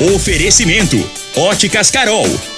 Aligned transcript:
Oferecimento: 0.00 0.96
Óticas 1.34 1.90
Carol. 1.90 2.57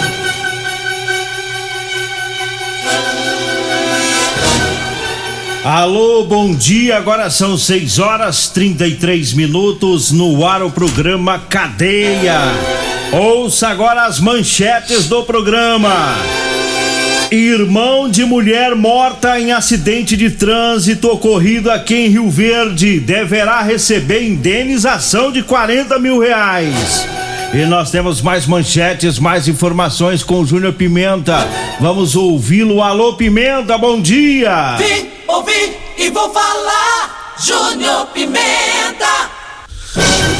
Alô, 5.63 6.23
bom 6.23 6.55
dia. 6.55 6.97
Agora 6.97 7.29
são 7.29 7.55
6 7.55 7.99
horas 7.99 8.47
33 8.47 9.33
minutos 9.33 10.11
no 10.11 10.43
ar 10.43 10.63
o 10.63 10.71
programa 10.71 11.37
Cadeia. 11.37 12.39
Ouça 13.11 13.67
agora 13.67 14.05
as 14.05 14.19
manchetes 14.19 15.07
do 15.07 15.21
programa. 15.21 16.15
Irmão 17.29 18.09
de 18.09 18.25
mulher 18.25 18.75
morta 18.75 19.39
em 19.39 19.51
acidente 19.51 20.17
de 20.17 20.31
trânsito 20.31 21.07
ocorrido 21.09 21.69
aqui 21.69 21.93
em 21.93 22.09
Rio 22.09 22.29
Verde 22.29 22.99
deverá 22.99 23.61
receber 23.61 24.23
indenização 24.23 25.31
de 25.31 25.43
40 25.43 25.99
mil 25.99 26.17
reais. 26.17 27.07
E 27.53 27.65
nós 27.65 27.91
temos 27.91 28.19
mais 28.19 28.47
manchetes, 28.47 29.19
mais 29.19 29.47
informações 29.47 30.23
com 30.23 30.39
o 30.39 30.45
Júnior 30.45 30.73
Pimenta. 30.73 31.47
Vamos 31.79 32.15
ouvi-lo. 32.15 32.81
Alô, 32.81 33.13
Pimenta, 33.13 33.77
bom 33.77 34.01
dia! 34.01 34.77
Ouvi 35.31 35.77
e 35.97 36.09
vou 36.09 36.31
falar. 36.33 37.35
Júnior 37.39 38.07
Pimenta. 38.07 39.31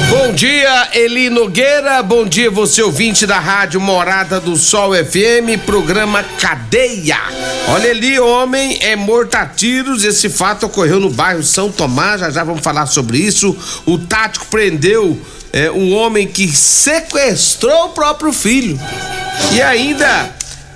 Bom 0.10 0.34
dia, 0.34 0.90
Eli 0.94 1.30
Nogueira. 1.30 2.04
Bom 2.04 2.26
dia, 2.26 2.52
você 2.52 2.84
ouvinte 2.84 3.26
da 3.26 3.40
Rádio 3.40 3.80
Morada 3.80 4.40
do 4.40 4.56
Sol 4.56 4.92
FM, 4.94 5.64
programa 5.66 6.24
Cadeia. 6.40 7.18
Olha, 7.70 7.88
Eli, 7.88 8.20
homem 8.20 8.78
é 8.82 8.96
morto 8.96 9.36
a 9.36 9.46
tiros. 9.46 10.04
Esse 10.04 10.30
fato 10.30 10.66
ocorreu 10.66 11.00
no 11.00 11.10
bairro 11.10 11.44
São 11.44 11.72
Tomás. 11.72 12.20
Já 12.20 12.30
já 12.30 12.44
vamos 12.44 12.62
falar 12.62 12.86
sobre 12.86 13.18
isso. 13.18 13.58
O 13.86 13.98
tático 13.98 14.46
prendeu 14.48 15.20
é, 15.54 15.72
um 15.72 15.94
homem 15.96 16.28
que 16.28 16.48
sequestrou 16.50 17.86
o 17.86 17.90
próprio 17.90 18.34
filho. 18.34 18.80
E 19.54 19.62
ainda, 19.62 20.30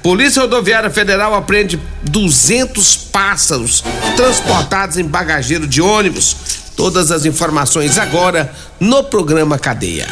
Polícia 0.05 0.43
Rodoviária 0.43 0.91
Federal 0.91 1.33
apreende 1.33 1.79
200 2.03 2.95
pássaros 2.95 3.83
transportados 4.15 4.99
em 4.99 5.03
bagageiro 5.03 5.65
de 5.65 5.81
ônibus. 5.81 6.37
Todas 6.77 7.09
as 7.09 7.25
informações 7.25 7.97
agora 7.97 8.53
no 8.79 9.03
programa 9.03 9.57
Cadeia. 9.57 10.05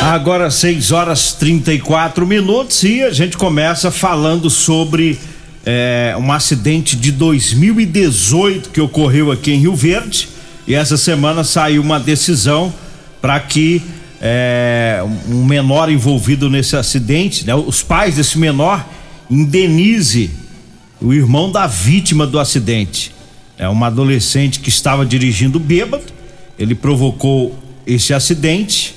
Agora 0.00 0.48
6 0.48 0.92
horas 0.92 1.32
34 1.32 2.24
minutos 2.24 2.84
e 2.84 3.02
a 3.02 3.10
gente 3.10 3.36
começa 3.36 3.90
falando 3.90 4.48
sobre 4.48 5.18
é, 5.66 6.14
um 6.16 6.30
acidente 6.30 6.94
de 6.94 7.10
2018 7.10 8.68
que 8.68 8.80
ocorreu 8.80 9.32
aqui 9.32 9.50
em 9.50 9.58
Rio 9.58 9.74
Verde. 9.74 10.28
E 10.68 10.74
essa 10.76 10.96
semana 10.96 11.42
saiu 11.42 11.82
uma 11.82 11.98
decisão 11.98 12.72
para 13.20 13.40
que 13.40 13.82
é, 14.20 15.02
um 15.28 15.44
menor 15.44 15.90
envolvido 15.90 16.48
nesse 16.48 16.76
acidente, 16.76 17.44
né, 17.44 17.56
os 17.56 17.82
pais 17.82 18.14
desse 18.14 18.38
menor 18.38 18.86
indenize 19.30 20.30
o 21.00 21.14
irmão 21.14 21.50
da 21.50 21.66
vítima 21.66 22.26
do 22.26 22.38
acidente. 22.38 23.14
É 23.56 23.68
uma 23.68 23.86
adolescente 23.86 24.60
que 24.60 24.68
estava 24.68 25.06
dirigindo 25.06 25.60
bêbado, 25.60 26.04
ele 26.58 26.74
provocou 26.74 27.58
esse 27.86 28.12
acidente 28.12 28.94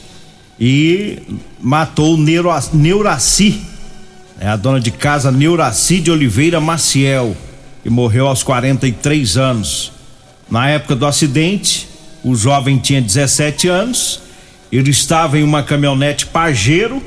e 0.59 1.19
matou 1.61 2.17
Neuraci, 2.17 3.61
é 4.39 4.47
a 4.47 4.55
dona 4.55 4.79
de 4.79 4.91
casa 4.91 5.31
Neuraci 5.31 5.99
de 5.99 6.11
Oliveira 6.11 6.59
Maciel, 6.59 7.35
que 7.81 7.89
morreu 7.89 8.27
aos 8.27 8.43
43 8.43 9.37
anos. 9.37 9.91
Na 10.49 10.69
época 10.69 10.95
do 10.95 11.05
acidente, 11.05 11.87
o 12.23 12.35
jovem 12.35 12.77
tinha 12.77 13.01
17 13.01 13.67
anos, 13.67 14.21
ele 14.71 14.91
estava 14.91 15.37
em 15.37 15.43
uma 15.43 15.63
caminhonete 15.63 16.25
Pajero, 16.25 17.01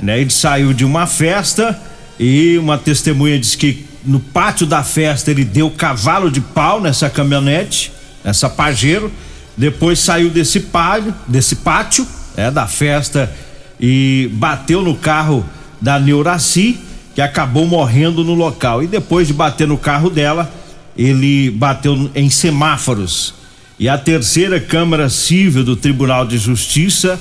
né? 0.00 0.20
Ele 0.20 0.30
saiu 0.30 0.72
de 0.72 0.84
uma 0.84 1.06
festa 1.06 1.80
e 2.18 2.56
uma 2.58 2.78
testemunha 2.78 3.38
disse 3.38 3.56
que 3.56 3.84
no 4.04 4.20
pátio 4.20 4.66
da 4.66 4.82
festa 4.82 5.30
ele 5.30 5.44
deu 5.44 5.70
cavalo 5.70 6.30
de 6.30 6.40
pau 6.40 6.80
nessa 6.80 7.08
caminhonete, 7.08 7.92
nessa 8.22 8.48
Pajero. 8.48 9.10
Depois 9.56 9.98
saiu 9.98 10.30
desse 10.30 10.60
pátio, 10.60 11.14
desse 11.26 11.56
pátio, 11.56 12.06
é, 12.36 12.50
da 12.50 12.66
festa 12.66 13.32
e 13.80 14.30
bateu 14.34 14.82
no 14.82 14.94
carro 14.94 15.44
da 15.80 15.98
Neuraci, 15.98 16.78
que 17.14 17.20
acabou 17.20 17.66
morrendo 17.66 18.22
no 18.22 18.34
local. 18.34 18.82
E 18.82 18.86
depois 18.86 19.26
de 19.26 19.32
bater 19.32 19.66
no 19.66 19.78
carro 19.78 20.10
dela, 20.10 20.52
ele 20.96 21.50
bateu 21.50 22.10
em 22.14 22.28
semáforos 22.28 23.34
e 23.78 23.88
a 23.88 23.98
terceira 23.98 24.60
Câmara 24.60 25.08
Civil 25.08 25.64
do 25.64 25.74
Tribunal 25.74 26.26
de 26.26 26.38
Justiça 26.38 27.18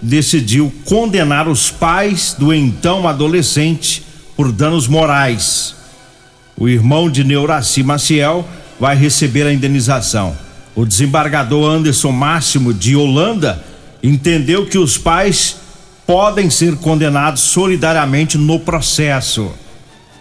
decidiu 0.00 0.72
condenar 0.84 1.48
os 1.48 1.70
pais 1.70 2.34
do 2.38 2.54
então 2.54 3.08
adolescente 3.08 4.04
por 4.36 4.52
danos 4.52 4.86
morais. 4.86 5.74
O 6.56 6.68
irmão 6.68 7.10
de 7.10 7.24
Neuraci 7.24 7.82
Maciel 7.82 8.46
vai 8.78 8.96
receber 8.96 9.46
a 9.46 9.52
indenização. 9.52 10.36
O 10.74 10.84
desembargador 10.84 11.70
Anderson 11.70 12.12
Máximo 12.12 12.74
de 12.74 12.94
Holanda 12.94 13.64
entendeu 14.02 14.66
que 14.66 14.76
os 14.76 14.98
pais 14.98 15.56
podem 16.06 16.50
ser 16.50 16.76
condenados 16.76 17.40
solidariamente 17.40 18.38
no 18.38 18.60
processo. 18.60 19.50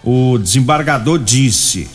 O 0.04 0.38
desembargador 0.38 1.20
disse: 1.20 1.88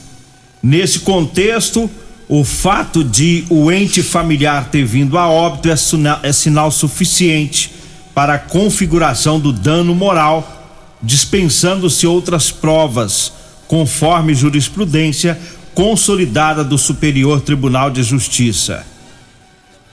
nesse 0.63 1.01
contexto, 1.01 1.91
o 2.29 2.45
fato 2.45 3.03
de 3.03 3.45
o 3.51 3.73
ente 3.73 4.03
familiar 4.03 4.69
ter 4.71 4.85
vindo 4.85 5.19
a 5.19 5.29
óbito 5.29 5.69
é 5.69 5.75
é 6.23 6.33
sinal 6.33 6.71
suficiente 6.71 7.73
para 8.15 8.35
a 8.35 8.39
configuração 8.39 9.41
do 9.41 9.53
dano 9.53 9.95
moral, 9.95 10.60
dispensando-se 11.03 12.07
outras 12.07 12.51
provas, 12.51 13.33
conforme 13.67 14.35
jurisprudência 14.35 15.39
consolidada 15.75 16.65
do 16.65 16.77
Superior 16.77 17.41
Tribunal 17.41 17.91
de 17.91 18.03
Justiça. 18.03 18.85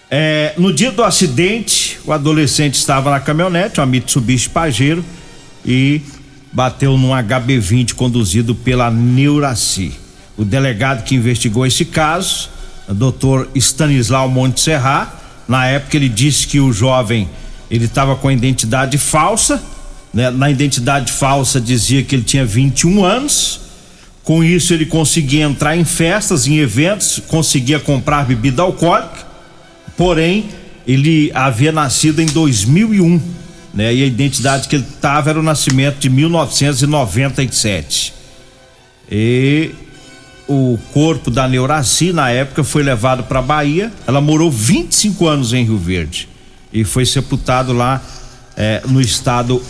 É, 0.09 0.53
no 0.57 0.73
dia 0.73 0.91
do 0.91 1.03
acidente, 1.03 1.99
o 2.05 2.11
adolescente 2.11 2.75
estava 2.75 3.11
na 3.11 3.19
caminhonete, 3.19 3.79
uma 3.79 3.85
Mitsubishi 3.85 4.49
Pajero, 4.49 5.03
e 5.65 6.01
bateu 6.51 6.97
num 6.97 7.09
HB20 7.09 7.93
conduzido 7.93 8.55
pela 8.55 8.89
Neuraci. 8.89 9.93
O 10.37 10.45
delegado 10.45 11.03
que 11.03 11.15
investigou 11.15 11.65
esse 11.65 11.83
caso, 11.83 12.49
o 12.87 12.93
doutor 12.93 13.49
Stanislau 13.53 14.29
Montserrat, 14.29 15.09
na 15.47 15.65
época 15.67 15.97
ele 15.97 16.09
disse 16.09 16.47
que 16.47 16.59
o 16.59 16.71
jovem 16.71 17.29
ele 17.69 17.85
estava 17.85 18.15
com 18.15 18.29
a 18.29 18.33
identidade 18.33 18.97
falsa, 18.97 19.61
né? 20.17 20.31
Na 20.31 20.49
identidade 20.49 21.11
falsa 21.11 21.61
dizia 21.61 22.01
que 22.01 22.15
ele 22.15 22.23
tinha 22.23 22.43
21 22.43 23.05
anos. 23.05 23.59
Com 24.23 24.43
isso 24.43 24.73
ele 24.73 24.87
conseguia 24.87 25.43
entrar 25.43 25.77
em 25.77 25.85
festas, 25.85 26.47
em 26.47 26.57
eventos, 26.57 27.21
conseguia 27.27 27.79
comprar 27.79 28.25
bebida 28.25 28.63
alcoólica. 28.63 29.27
Porém, 29.95 30.49
ele 30.87 31.31
havia 31.35 31.71
nascido 31.71 32.19
em 32.19 32.25
2001, 32.25 33.21
né? 33.75 33.93
E 33.93 34.01
a 34.01 34.07
identidade 34.07 34.67
que 34.67 34.77
ele 34.77 34.85
estava 34.91 35.29
era 35.29 35.39
o 35.39 35.43
nascimento 35.43 35.99
de 35.99 36.09
1997. 36.09 38.11
E 39.11 39.69
o 40.47 40.79
corpo 40.93 41.29
da 41.29 41.47
Neuraci, 41.47 42.11
na 42.11 42.31
época, 42.31 42.63
foi 42.63 42.81
levado 42.81 43.25
para 43.25 43.39
Bahia. 43.39 43.93
Ela 44.07 44.19
morou 44.19 44.49
25 44.49 45.27
anos 45.27 45.53
em 45.53 45.63
Rio 45.63 45.77
Verde 45.77 46.27
e 46.73 46.83
foi 46.83 47.05
sepultado 47.05 47.71
lá 47.71 48.01
é, 48.57 48.81
no 48.87 48.99
estado 48.99 49.61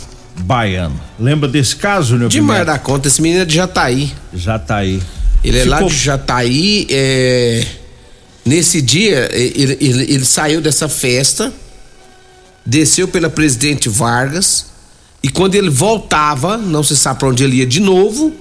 baiano. 0.42 1.00
Lembra 1.18 1.48
desse 1.48 1.76
caso, 1.76 2.10
Júnior? 2.10 2.30
Demais 2.30 2.66
da 2.66 2.78
conta, 2.78 3.08
esse 3.08 3.20
menino 3.20 3.42
é 3.42 3.44
de 3.44 3.54
Jataí. 3.54 4.12
Jataí. 4.34 5.02
Ele 5.44 5.60
Ficou... 5.60 5.76
é 5.76 5.80
lá 5.80 5.86
de 5.86 5.94
Jataí, 5.94 6.86
é 6.90 7.66
Nesse 8.48 8.80
dia, 8.80 9.28
ele, 9.30 9.76
ele, 9.78 10.02
ele 10.04 10.24
saiu 10.24 10.62
dessa 10.62 10.88
festa, 10.88 11.52
desceu 12.64 13.06
pela 13.06 13.28
Presidente 13.28 13.90
Vargas, 13.90 14.64
e 15.22 15.28
quando 15.28 15.54
ele 15.54 15.68
voltava, 15.68 16.56
não 16.56 16.82
se 16.82 16.96
sabe 16.96 17.18
para 17.18 17.28
onde 17.28 17.44
ele 17.44 17.56
ia 17.56 17.66
de 17.66 17.78
novo, 17.78 18.32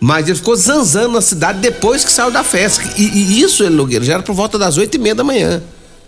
mas 0.00 0.26
ele 0.26 0.36
ficou 0.36 0.56
zanzando 0.56 1.10
na 1.14 1.20
cidade 1.20 1.60
depois 1.60 2.04
que 2.04 2.10
saiu 2.10 2.32
da 2.32 2.42
festa. 2.42 2.82
E, 2.96 3.04
e 3.04 3.42
isso, 3.42 3.62
ele 3.62 3.76
Nogueira, 3.76 4.04
já 4.04 4.14
era 4.14 4.24
por 4.24 4.34
volta 4.34 4.58
das 4.58 4.76
oito 4.76 4.96
e 4.96 4.98
meia 4.98 5.14
da 5.14 5.22
manhã. 5.22 5.62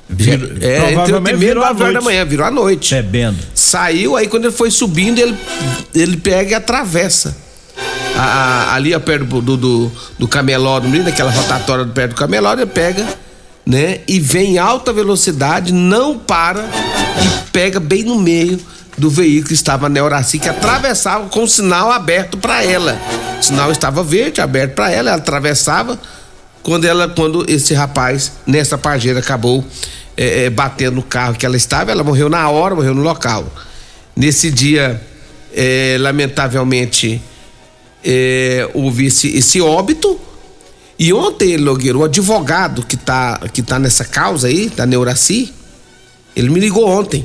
Vir, 0.08 0.58
É, 0.62 0.92
entre 0.92 1.14
oito 1.14 1.28
e 1.28 1.36
meia 1.36 1.50
e 1.50 1.54
nove 1.54 1.82
horas 1.82 1.94
da 1.94 2.00
manhã, 2.00 2.24
virou 2.24 2.46
à 2.46 2.50
noite. 2.50 2.94
Bebendo. 2.94 3.38
Saiu, 3.54 4.16
aí 4.16 4.28
quando 4.28 4.44
ele 4.44 4.54
foi 4.54 4.70
subindo, 4.70 5.18
ele, 5.18 5.36
ele 5.94 6.16
pega 6.16 6.52
e 6.52 6.54
atravessa. 6.54 7.36
A- 8.16 8.20
a- 8.22 8.74
ali 8.74 8.94
ó, 8.94 9.00
perto 9.00 9.40
do, 9.42 9.56
do, 9.56 9.92
do 10.18 10.28
naquela 11.04 11.30
rotatória 11.30 11.84
do 11.84 11.92
perto 11.92 12.10
do 12.12 12.16
camelódromo, 12.16 12.62
ele 12.62 12.70
pega, 12.70 13.04
né? 13.66 14.00
E 14.06 14.20
vem 14.20 14.54
em 14.54 14.58
alta 14.58 14.92
velocidade, 14.92 15.72
não 15.72 16.16
para 16.18 16.62
e 16.62 17.50
pega 17.50 17.80
bem 17.80 18.04
no 18.04 18.18
meio 18.18 18.58
do 18.96 19.10
veículo 19.10 19.48
que 19.48 19.54
estava 19.54 19.88
na 19.88 19.98
Euraci, 19.98 20.38
que 20.38 20.48
atravessava 20.48 21.28
com 21.28 21.42
o 21.42 21.48
sinal 21.48 21.90
aberto 21.92 22.38
para 22.38 22.64
ela. 22.64 22.96
O 23.38 23.42
sinal 23.42 23.70
estava 23.70 24.02
verde, 24.02 24.40
aberto 24.40 24.72
para 24.74 24.90
ela, 24.90 25.10
ela 25.10 25.18
atravessava 25.18 25.98
quando 26.66 26.84
ela 26.84 27.08
quando 27.08 27.48
esse 27.48 27.74
rapaz 27.74 28.32
nessa 28.44 28.76
pargeira 28.76 29.20
acabou 29.20 29.64
eh, 30.16 30.46
eh, 30.46 30.50
batendo 30.50 30.96
no 30.96 31.02
carro 31.04 31.36
que 31.36 31.46
ela 31.46 31.56
estava 31.56 31.92
ela 31.92 32.02
morreu 32.02 32.28
na 32.28 32.50
hora 32.50 32.74
morreu 32.74 32.92
no 32.92 33.02
local. 33.02 33.46
Nesse 34.16 34.50
dia 34.50 35.00
eh, 35.54 35.96
lamentavelmente 36.00 37.22
eh, 38.04 38.68
houve 38.74 39.06
esse, 39.06 39.28
esse 39.36 39.60
óbito. 39.60 40.18
E 40.98 41.12
ontem 41.12 41.56
Logueiro, 41.56 42.00
o 42.00 42.04
advogado 42.04 42.84
que 42.84 42.96
tá 42.96 43.38
que 43.52 43.62
tá 43.62 43.78
nessa 43.78 44.04
causa 44.04 44.48
aí 44.48 44.68
da 44.68 44.84
Neuraci 44.84 45.54
ele 46.34 46.50
me 46.50 46.58
ligou 46.58 46.88
ontem 46.88 47.24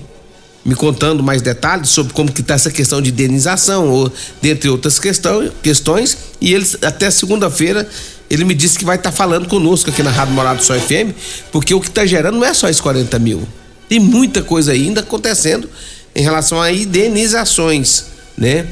me 0.63 0.75
contando 0.75 1.23
mais 1.23 1.41
detalhes 1.41 1.89
sobre 1.89 2.13
como 2.13 2.31
que 2.31 2.43
tá 2.43 2.53
essa 2.53 2.69
questão 2.69 3.01
de 3.01 3.09
indenização, 3.09 3.89
ou 3.89 4.13
dentre 4.39 4.69
outras 4.69 4.99
questão, 4.99 5.51
questões, 5.63 6.15
e 6.39 6.53
ele 6.53 6.67
até 6.83 7.09
segunda-feira 7.09 7.89
ele 8.31 8.45
me 8.45 8.53
disse 8.53 8.79
que 8.79 8.85
vai 8.85 8.95
estar 8.95 9.11
falando 9.11 9.45
conosco 9.45 9.89
aqui 9.89 10.01
na 10.01 10.09
Rádio 10.09 10.33
Morado 10.33 10.59
do 10.59 10.63
Sol 10.63 10.79
FM, 10.79 11.11
porque 11.51 11.73
o 11.73 11.81
que 11.81 11.89
está 11.89 12.05
gerando 12.05 12.37
não 12.37 12.45
é 12.45 12.53
só 12.53 12.69
esses 12.69 12.79
40 12.79 13.19
mil. 13.19 13.45
Tem 13.89 13.99
muita 13.99 14.41
coisa 14.41 14.71
ainda 14.71 15.01
acontecendo 15.01 15.69
em 16.15 16.23
relação 16.23 16.61
a 16.61 16.71
indenizações, 16.71 18.05
né? 18.37 18.67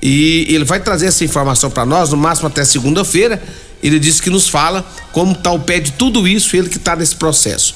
E 0.00 0.46
ele 0.48 0.64
vai 0.64 0.78
trazer 0.78 1.06
essa 1.06 1.24
informação 1.24 1.68
para 1.72 1.84
nós, 1.84 2.10
no 2.10 2.16
máximo 2.16 2.46
até 2.46 2.64
segunda-feira. 2.64 3.42
Ele 3.82 3.98
disse 3.98 4.22
que 4.22 4.30
nos 4.30 4.48
fala 4.48 4.88
como 5.10 5.32
está 5.32 5.50
o 5.50 5.58
pé 5.58 5.80
de 5.80 5.90
tudo 5.90 6.28
isso, 6.28 6.54
ele 6.56 6.68
que 6.68 6.76
está 6.76 6.94
nesse 6.94 7.16
processo. 7.16 7.74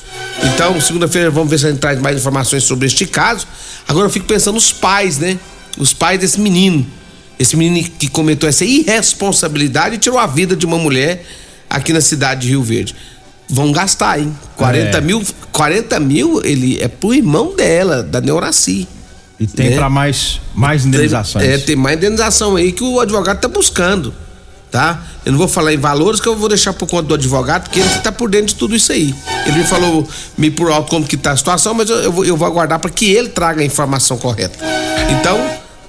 Então, 0.54 0.80
segunda-feira 0.80 1.32
vamos 1.32 1.50
ver 1.50 1.58
se 1.58 1.66
a 1.66 1.70
gente 1.70 1.80
traz 1.80 2.00
mais 2.00 2.16
informações 2.16 2.62
sobre 2.62 2.86
este 2.86 3.06
caso. 3.06 3.44
Agora 3.88 4.06
eu 4.06 4.10
fico 4.10 4.26
pensando 4.26 4.54
nos 4.54 4.70
pais, 4.70 5.18
né? 5.18 5.36
Os 5.76 5.92
pais 5.92 6.20
desse 6.20 6.40
menino. 6.40 6.86
Esse 7.44 7.58
menino 7.58 7.86
que 7.98 8.08
cometeu 8.08 8.48
essa 8.48 8.64
irresponsabilidade 8.64 9.96
e 9.96 9.98
tirou 9.98 10.18
a 10.18 10.26
vida 10.26 10.56
de 10.56 10.64
uma 10.64 10.78
mulher 10.78 11.22
aqui 11.68 11.92
na 11.92 12.00
cidade 12.00 12.40
de 12.42 12.48
Rio 12.48 12.62
Verde. 12.62 12.94
Vão 13.50 13.70
gastar, 13.70 14.18
hein? 14.18 14.34
40 14.56 14.96
É. 14.96 15.00
mil. 15.02 15.22
40 15.52 16.00
mil 16.00 16.40
ele 16.42 16.82
é 16.82 16.88
pro 16.88 17.12
irmão 17.12 17.54
dela, 17.54 18.02
da 18.02 18.18
Neuraci. 18.18 18.88
E 19.38 19.46
tem 19.46 19.70
Né? 19.70 19.76
pra 19.76 19.90
mais, 19.90 20.40
mais 20.54 20.86
indenizações. 20.86 21.44
É, 21.44 21.58
tem 21.58 21.76
mais 21.76 21.98
indenização 21.98 22.56
aí 22.56 22.72
que 22.72 22.82
o 22.82 22.98
advogado 22.98 23.38
tá 23.40 23.48
buscando, 23.48 24.14
tá? 24.70 25.02
Eu 25.26 25.32
não 25.32 25.38
vou 25.38 25.46
falar 25.48 25.74
em 25.74 25.76
valores 25.76 26.20
que 26.20 26.26
eu 26.28 26.34
vou 26.36 26.48
deixar 26.48 26.72
por 26.72 26.88
conta 26.88 27.02
do 27.02 27.14
advogado, 27.14 27.64
porque 27.64 27.80
ele 27.80 27.88
que 27.90 27.98
tá 28.02 28.10
por 28.10 28.30
dentro 28.30 28.46
de 28.46 28.54
tudo 28.54 28.74
isso 28.74 28.90
aí. 28.90 29.14
Ele 29.44 29.58
me 29.58 29.64
falou 29.64 30.08
me 30.38 30.50
por 30.50 30.70
alto 30.72 30.88
como 30.88 31.06
que 31.06 31.18
tá 31.18 31.32
a 31.32 31.36
situação, 31.36 31.74
mas 31.74 31.90
eu, 31.90 31.96
eu 31.96 32.12
vou, 32.12 32.24
eu 32.24 32.36
vou 32.38 32.46
aguardar 32.48 32.78
para 32.78 32.88
que 32.90 33.12
ele 33.12 33.28
traga 33.28 33.60
a 33.60 33.64
informação 33.64 34.16
correta. 34.16 34.58
Então, 35.20 35.38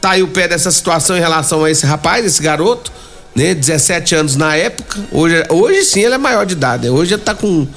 tá 0.06 0.12
aí 0.12 0.22
o 0.22 0.28
pé 0.28 0.48
dessa 0.48 0.70
situação 0.70 1.18
em 1.18 1.20
relação 1.20 1.64
a 1.64 1.72
esse 1.72 1.84
rapaz, 1.84 2.24
esse 2.24 2.40
garoto, 2.40 2.92
né? 3.36 3.56
17 3.56 4.14
anos 4.14 4.36
na 4.36 4.56
época. 4.56 5.00
Hoje, 5.12 5.44
hoje 5.50 5.84
sim 5.84 6.02
ele 6.02 6.14
é 6.14 6.18
maior 6.20 6.46
de 6.46 6.54
idade, 6.54 6.84
né? 6.84 6.92
Hoje 6.92 7.16
ele 7.16 7.24
tá 7.24 7.34
com 7.34 7.68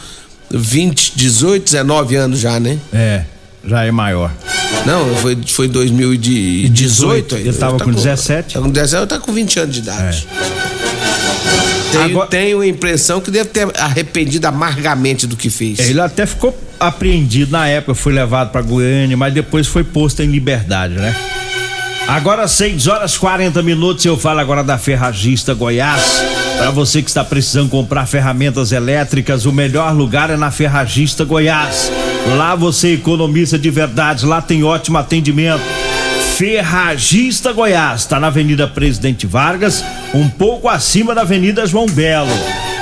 20, 0.50 1.14
18, 1.16 1.64
19 1.64 2.16
anos 2.16 2.38
já, 2.38 2.60
né? 2.60 2.76
É, 2.92 3.22
já 3.64 3.82
é 3.82 3.90
maior. 3.90 4.30
Não, 4.84 5.14
foi, 5.16 5.38
foi 5.46 5.66
em 5.68 5.70
2018. 5.70 7.34
aí. 7.34 7.48
Ele 7.48 7.52
tava 7.54 7.78
Tá 7.78 7.84
com 7.86 7.92
17. 7.92 8.54
Tá 8.54 8.60
com 8.60 8.68
17, 8.70 9.06
tá 9.06 9.18
com 9.18 9.32
20 9.32 9.60
anos 9.60 9.74
de 9.74 9.80
idade. 9.80 10.28
Tenho, 11.90 12.04
Agora- 12.04 12.26
tenho 12.28 12.60
a 12.60 12.66
impressão 12.66 13.22
que 13.22 13.30
deve 13.30 13.48
ter 13.48 13.66
arrependido 13.80 14.46
amargamente 14.46 15.26
do 15.26 15.34
que 15.34 15.48
fez. 15.48 15.78
Ele 15.78 15.98
até 15.98 16.26
ficou 16.26 16.54
apreendido 16.78 17.52
na 17.52 17.66
época, 17.66 17.94
foi 17.94 18.12
levado 18.12 18.50
pra 18.52 18.60
Goiânia, 18.60 19.16
mas 19.16 19.32
depois 19.32 19.66
foi 19.66 19.82
posto 19.82 20.22
em 20.22 20.26
liberdade, 20.26 20.92
né? 20.92 21.16
Agora 22.08 22.48
6 22.48 22.86
horas 22.86 23.18
40 23.18 23.62
minutos, 23.62 24.02
eu 24.06 24.16
falo 24.16 24.40
agora 24.40 24.64
da 24.64 24.78
Ferragista 24.78 25.52
Goiás. 25.52 26.24
Para 26.56 26.70
você 26.70 27.02
que 27.02 27.10
está 27.10 27.22
precisando 27.22 27.68
comprar 27.68 28.06
ferramentas 28.06 28.72
elétricas, 28.72 29.44
o 29.44 29.52
melhor 29.52 29.94
lugar 29.94 30.30
é 30.30 30.36
na 30.36 30.50
Ferragista 30.50 31.22
Goiás. 31.22 31.92
Lá 32.38 32.54
você 32.54 32.94
economiza 32.94 33.58
de 33.58 33.68
verdade, 33.68 34.24
lá 34.24 34.40
tem 34.40 34.64
ótimo 34.64 34.96
atendimento. 34.96 35.60
Ferragista 36.38 37.52
Goiás, 37.52 38.00
está 38.00 38.18
na 38.18 38.28
Avenida 38.28 38.66
Presidente 38.66 39.26
Vargas, 39.26 39.84
um 40.14 40.30
pouco 40.30 40.66
acima 40.66 41.14
da 41.14 41.20
Avenida 41.20 41.66
João 41.66 41.84
Belo. 41.84 42.32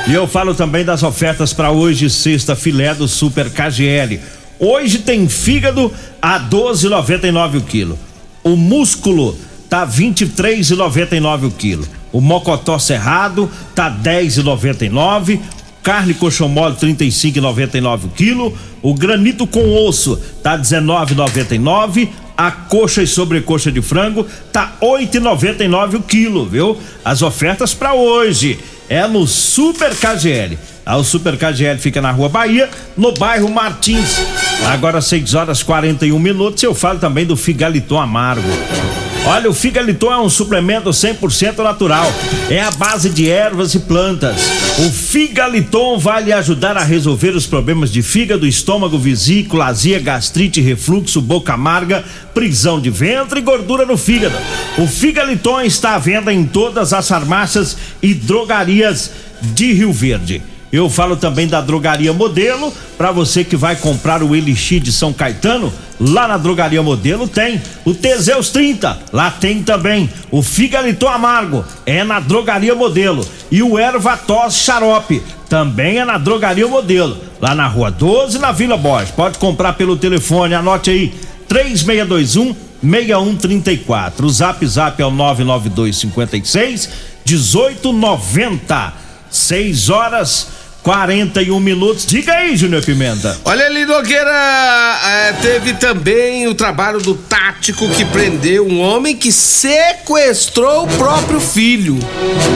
E 0.07 0.15
eu 0.15 0.29
falo 0.29 0.55
também 0.55 0.85
das 0.85 1.03
ofertas 1.03 1.53
para 1.53 1.73
hoje, 1.73 2.09
sexta 2.09 2.55
filé 2.55 2.95
do 2.95 3.09
Super 3.09 3.51
KGL. 3.51 4.21
Hoje 4.61 5.01
tem 5.01 5.29
fígado 5.29 5.93
a 6.23 6.39
12,99 6.39 7.59
o 7.59 7.63
quilo. 7.63 8.06
O 8.47 8.55
músculo 8.55 9.37
tá 9.69 9.85
23,99 9.85 11.49
o 11.49 11.51
quilo. 11.51 11.85
O 12.13 12.21
mocotó 12.21 12.79
cerrado 12.79 13.51
tá 13.75 13.91
10,99. 13.91 15.41
Carne 15.83 16.15
coxão 16.15 16.49
mole 16.49 16.77
35,99 16.77 18.05
o 18.05 18.09
quilo. 18.11 18.57
O 18.81 18.95
granito 18.95 19.49
com 19.49 19.75
osso 19.85 20.17
tá 20.45 20.57
19,99. 20.57 22.09
A 22.37 22.53
coxa 22.53 23.03
e 23.03 23.07
sobrecoxa 23.09 23.73
de 23.73 23.83
frango 23.83 24.25
tá 24.53 24.77
8,99 24.81 25.95
o 25.97 26.03
quilo, 26.05 26.47
viu? 26.47 26.79
As 27.05 27.23
ofertas 27.23 27.75
para 27.75 27.95
hoje 27.95 28.61
é 28.89 29.09
no 29.09 29.27
Super 29.27 29.93
KGL. 29.97 30.57
Ah, 30.89 30.99
o 30.99 31.03
Super 31.03 31.37
KGL 31.37 31.81
fica 31.81 32.01
na 32.01 32.13
Rua 32.13 32.29
Bahia, 32.29 32.71
no 32.97 33.11
bairro 33.11 33.51
Martins. 33.51 34.21
Agora 34.69 35.01
6 35.01 35.35
horas 35.35 35.61
41 35.61 36.17
minutos. 36.17 36.63
Eu 36.63 36.77
falo 36.77 37.01
também 37.01 37.27
do 37.27 37.37
Figaliton 37.37 37.99
Amargo. 37.99 38.49
Olha, 39.27 39.51
o 39.51 39.53
Figaliton 39.53 40.13
é 40.13 40.19
um 40.21 40.31
suplemento 40.31 40.91
100% 40.91 41.59
natural. 41.59 42.07
É 42.49 42.63
a 42.63 42.71
base 42.71 43.11
de 43.11 43.29
ervas 43.29 43.75
e 43.75 43.81
plantas. 43.81 44.37
O 44.79 44.89
Figaliton 44.89 45.99
vai 45.99 46.23
lhe 46.23 46.33
ajudar 46.33 46.77
a 46.77 46.85
resolver 46.85 47.31
os 47.31 47.47
problemas 47.47 47.91
de 47.91 48.01
fígado, 48.01 48.47
estômago, 48.47 48.97
vesícula, 48.97 49.67
azia, 49.67 49.99
gastrite, 49.99 50.61
refluxo, 50.61 51.21
boca 51.21 51.55
amarga, 51.55 52.05
prisão 52.33 52.81
de 52.81 52.91
ventre 52.91 53.41
e 53.41 53.43
gordura 53.43 53.85
no 53.85 53.97
fígado. 53.97 54.37
O 54.79 54.87
Figaliton 54.87 55.63
está 55.63 55.97
à 55.97 55.99
venda 55.99 56.33
em 56.33 56.47
todas 56.47 56.93
as 56.93 57.09
farmácias 57.09 57.77
e 58.01 58.15
drogarias 58.15 59.11
de 59.43 59.73
Rio 59.73 59.93
Verde. 59.93 60.41
Eu 60.77 60.91
falo 60.91 61.17
também 61.17 61.49
da 61.49 61.63
Drogaria 61.63 62.13
Modelo, 62.13 62.71
para 62.99 63.11
você 63.11 63.43
que 63.43 63.57
vai 63.57 63.77
comprar 63.77 64.23
o 64.23 64.37
Elixir 64.37 64.79
de 64.79 64.93
São 64.93 65.11
Caetano, 65.11 65.73
lá 65.99 66.29
na 66.29 66.37
Drogaria 66.37 66.83
Modelo 66.83 67.27
tem 67.27 67.63
o 67.83 67.95
Teseus 67.95 68.51
30, 68.51 68.99
lá 69.11 69.31
tem 69.31 69.63
também 69.63 70.11
o 70.31 70.43
Figaliton 70.43 71.09
Amargo, 71.09 71.65
é 71.87 72.05
na 72.05 72.21
Drogaria 72.21 72.75
Modelo, 72.75 73.27
e 73.51 73.63
o 73.63 73.79
Erva 73.79 74.19
Tos 74.19 74.55
Xarope, 74.57 75.23
também 75.49 75.99
é 75.99 76.05
na 76.05 76.19
Drogaria 76.19 76.69
Modelo, 76.69 77.17
lá 77.41 77.55
na 77.55 77.67
Rua 77.67 77.91
12, 77.91 78.39
na 78.39 78.53
Vila 78.53 78.77
Borges. 78.77 79.13
Pode 79.13 79.39
comprar 79.39 79.73
pelo 79.73 79.97
telefone, 79.97 80.53
anote 80.53 80.91
aí, 80.91 81.15
3621 81.49 82.55
6134. 82.83 84.27
O 84.27 84.29
Zap 84.29 84.67
Zap 84.67 85.01
é 85.01 85.07
o 85.07 85.11
992 85.11 85.97
56 85.97 86.91
1890. 87.27 89.07
6 89.29 89.91
horas 89.91 90.49
41 90.87 91.59
minutos. 91.59 92.07
Diga 92.07 92.33
aí, 92.33 92.57
Júnior 92.57 92.81
Pimenta. 92.81 93.37
Olha 93.45 93.67
ali, 93.67 93.85
Nogueira, 93.85 94.31
é, 95.05 95.33
teve 95.33 95.75
também 95.75 96.47
o 96.47 96.55
trabalho 96.55 97.01
do 97.01 97.13
tático 97.13 97.89
que 97.89 98.05
prendeu 98.05 98.65
um 98.65 98.81
homem 98.81 99.17
que 99.17 99.33
sequestrou 99.33 100.85
o 100.85 100.97
próprio 100.97 101.41
filho. 101.41 101.99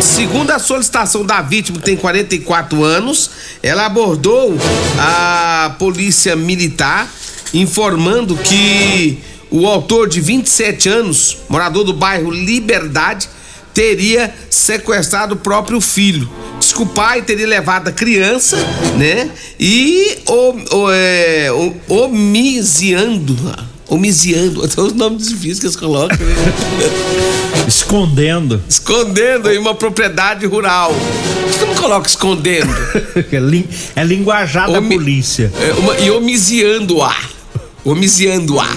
Segundo 0.00 0.52
a 0.52 0.60
solicitação 0.60 1.26
da 1.26 1.42
vítima, 1.42 1.78
que 1.78 1.84
tem 1.84 1.96
44 1.96 2.84
anos, 2.84 3.32
ela 3.64 3.87
abordou 3.87 4.56
a 4.96 5.75
polícia 5.76 6.37
militar 6.37 7.10
informando 7.52 8.37
que 8.37 9.18
o 9.50 9.66
autor 9.66 10.08
de 10.08 10.20
27 10.20 10.88
anos, 10.88 11.37
morador 11.49 11.82
do 11.82 11.92
bairro 11.92 12.30
Liberdade, 12.30 13.28
teria 13.74 14.32
sequestrado 14.48 15.34
o 15.34 15.38
próprio 15.38 15.80
filho. 15.80 16.28
Diz 16.58 16.72
que 16.72 16.82
o 16.82 16.86
pai 16.86 17.22
teria 17.22 17.46
levado 17.46 17.88
a 17.88 17.92
criança, 17.92 18.56
né? 18.96 19.30
E 19.58 20.18
é, 20.92 21.48
o, 21.52 21.74
omisiando. 22.04 23.36
Omisiando, 23.88 24.62
até 24.64 24.80
os 24.80 24.92
nomes 24.92 25.28
difíceis 25.28 25.58
que 25.58 25.66
eles 25.66 25.76
colocam. 25.76 26.16
Né? 26.16 26.34
Escondendo. 27.66 28.62
Escondendo 28.68 29.50
em 29.50 29.58
uma 29.58 29.74
propriedade 29.74 30.46
rural. 30.46 30.92
Por 30.92 31.58
que 31.58 31.64
não 31.64 31.74
coloca 31.74 32.08
escondendo? 32.08 32.70
é, 33.16 34.00
é 34.00 34.04
linguajar 34.04 34.70
da 34.70 34.82
polícia. 34.82 35.52
É, 35.60 35.72
uma, 35.72 35.98
e 35.98 36.10
omisiando-a. 36.10 37.16
Omisiando-a. 37.84 38.68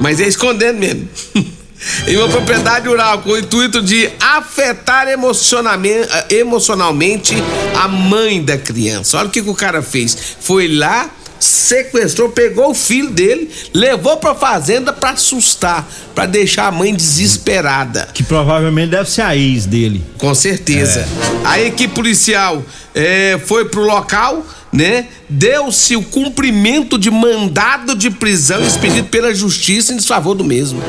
Mas 0.00 0.20
é 0.20 0.26
escondendo 0.26 0.78
mesmo. 0.78 1.08
em 2.06 2.16
uma 2.16 2.28
propriedade 2.28 2.88
rural 2.88 3.22
com 3.22 3.30
o 3.30 3.38
intuito 3.38 3.82
de 3.82 4.10
afetar 4.20 5.08
emocionalmente 5.08 7.34
a 7.80 7.88
mãe 7.88 8.42
da 8.42 8.58
criança. 8.58 9.18
Olha 9.18 9.28
o 9.28 9.30
que, 9.30 9.42
que 9.42 9.50
o 9.50 9.54
cara 9.54 9.82
fez. 9.82 10.16
Foi 10.40 10.68
lá 10.68 11.10
sequestrou, 11.42 12.28
pegou 12.28 12.70
o 12.70 12.74
filho 12.74 13.10
dele, 13.10 13.50
levou 13.74 14.16
pra 14.16 14.34
fazenda 14.34 14.92
pra 14.92 15.10
assustar, 15.10 15.88
pra 16.14 16.24
deixar 16.24 16.68
a 16.68 16.70
mãe 16.70 16.94
desesperada. 16.94 18.08
Que 18.14 18.22
provavelmente 18.22 18.90
deve 18.90 19.10
ser 19.10 19.22
a 19.22 19.36
ex 19.36 19.66
dele. 19.66 20.04
Com 20.18 20.34
certeza. 20.34 21.00
É. 21.00 21.48
A 21.48 21.60
equipe 21.60 21.94
policial 21.94 22.62
é, 22.94 23.40
foi 23.44 23.64
pro 23.64 23.82
local, 23.82 24.46
né? 24.72 25.06
Deu-se 25.28 25.94
o 25.96 26.02
cumprimento 26.02 26.98
de 26.98 27.10
mandado 27.10 27.94
de 27.94 28.10
prisão 28.10 28.62
expedido 28.62 29.08
pela 29.08 29.34
justiça 29.34 29.92
em 29.92 29.96
desfavor 29.96 30.34
do 30.34 30.42
mesmo. 30.42 30.82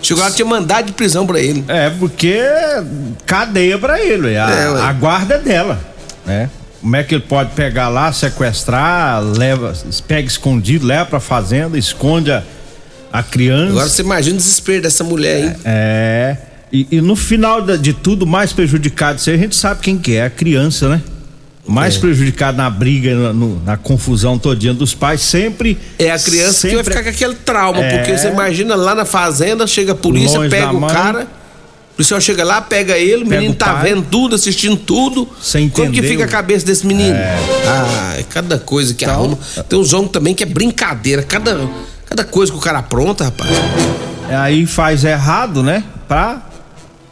Chegou 0.00 0.22
lá, 0.22 0.30
tinha 0.30 0.46
mandado 0.46 0.86
de 0.86 0.92
prisão 0.92 1.26
pra 1.26 1.40
ele. 1.40 1.64
É, 1.66 1.90
porque 1.90 2.40
cadeia 3.26 3.78
pra 3.78 4.00
ele, 4.00 4.36
a, 4.36 4.50
é, 4.50 4.82
a 4.82 4.92
guarda 4.92 5.34
é 5.34 5.38
dela, 5.38 5.80
né? 6.24 6.48
Como 6.80 6.96
é 6.96 7.02
que 7.02 7.14
ele 7.14 7.24
pode 7.24 7.50
pegar 7.50 7.88
lá, 7.88 8.10
sequestrar, 8.10 9.22
leva, 9.22 9.74
pega 10.08 10.26
escondido, 10.26 10.86
leva 10.86 11.04
pra 11.04 11.20
fazenda, 11.20 11.76
esconde 11.76 12.32
a, 12.32 12.42
a 13.12 13.22
criança. 13.22 13.72
Agora 13.72 13.88
você 13.88 14.00
imagina 14.02 14.36
o 14.36 14.38
desespero 14.38 14.82
dessa 14.82 15.04
mulher, 15.04 15.44
hein? 15.44 15.56
É. 15.64 16.36
E, 16.72 16.86
e 16.90 17.00
no 17.00 17.16
final 17.16 17.60
de 17.60 17.92
tudo, 17.92 18.26
mais 18.26 18.52
prejudicado 18.52 19.20
a 19.26 19.36
gente 19.36 19.56
sabe 19.56 19.80
quem 19.82 19.98
que 19.98 20.16
é, 20.16 20.24
a 20.24 20.30
criança, 20.30 20.88
né? 20.88 21.02
Mais 21.70 21.96
é. 21.96 21.98
prejudicado 21.98 22.56
na 22.56 22.68
briga, 22.68 23.14
na, 23.14 23.32
no, 23.32 23.62
na, 23.64 23.76
confusão 23.76 24.38
todinha 24.38 24.74
dos 24.74 24.94
pais, 24.94 25.20
sempre. 25.20 25.78
É 25.98 26.10
a 26.10 26.18
criança 26.18 26.52
sempre, 26.52 26.70
que 26.70 26.82
vai 26.82 26.84
ficar 26.84 27.02
com 27.02 27.08
aquele 27.10 27.34
trauma, 27.34 27.80
é, 27.80 27.98
porque 27.98 28.18
você 28.18 28.28
imagina 28.28 28.74
lá 28.74 28.94
na 28.94 29.04
fazenda, 29.04 29.66
chega 29.66 29.92
a 29.92 29.94
polícia, 29.94 30.40
pega 30.48 30.72
o 30.72 30.80
mãe, 30.80 30.92
cara 30.92 31.28
policial 32.00 32.20
chega 32.20 32.44
lá, 32.44 32.62
pega 32.62 32.96
ele, 32.96 33.24
o 33.24 33.26
menino 33.26 33.54
tá 33.54 33.74
pai, 33.74 33.90
vendo 33.90 34.06
tudo, 34.10 34.34
assistindo 34.34 34.76
tudo. 34.76 35.28
Sem 35.40 35.66
entender. 35.66 35.88
Como 35.88 35.92
que 35.94 36.02
fica 36.02 36.24
a 36.24 36.28
cabeça 36.28 36.64
desse 36.64 36.86
menino? 36.86 37.14
É. 37.14 37.38
Ah, 37.66 38.14
é 38.18 38.22
cada 38.22 38.58
coisa 38.58 38.94
que 38.94 39.04
então, 39.04 39.14
arruma. 39.14 39.38
Tem 39.68 39.78
uns 39.78 39.92
homens 39.92 40.10
também 40.10 40.34
que 40.34 40.42
é 40.42 40.46
brincadeira. 40.46 41.22
Cada, 41.22 41.68
cada 42.06 42.24
coisa 42.24 42.50
que 42.50 42.58
o 42.58 42.60
cara 42.60 42.78
apronta, 42.78 43.24
rapaz. 43.24 43.50
Aí 44.30 44.64
faz 44.66 45.04
errado, 45.04 45.62
né? 45.62 45.84
Pra, 46.08 46.42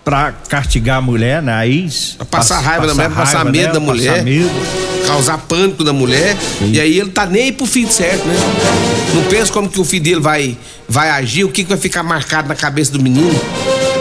pra 0.09 0.33
castigar 0.49 0.97
a 0.97 1.01
mulher, 1.03 1.43
né? 1.43 1.53
Aí. 1.53 1.87
Pra 2.17 2.25
passar 2.25 2.61
raiva 2.61 2.87
da 2.87 2.95
mulher, 2.95 3.11
passar 3.11 3.45
medo 3.45 3.75
da 3.75 3.81
mulher. 3.81 4.25
Medo. 4.25 4.49
Causar 5.07 5.37
pânico 5.37 5.85
da 5.85 5.93
mulher. 5.93 6.35
Sim. 6.59 6.73
E 6.73 6.81
aí 6.81 6.99
ele 6.99 7.11
tá 7.11 7.27
nem 7.27 7.43
aí 7.43 7.53
pro 7.53 7.67
filho 7.67 7.93
certo, 7.93 8.27
né? 8.27 8.35
Não 9.15 9.25
pensa 9.25 9.53
como 9.53 9.69
que 9.69 9.79
o 9.79 9.85
filho 9.85 10.03
dele 10.03 10.21
vai, 10.21 10.57
vai 10.89 11.11
agir, 11.11 11.45
o 11.45 11.51
que, 11.51 11.63
que 11.63 11.69
vai 11.69 11.77
ficar 11.77 12.03
marcado 12.03 12.49
na 12.49 12.55
cabeça 12.55 12.91
do 12.91 13.03
menino. 13.03 13.39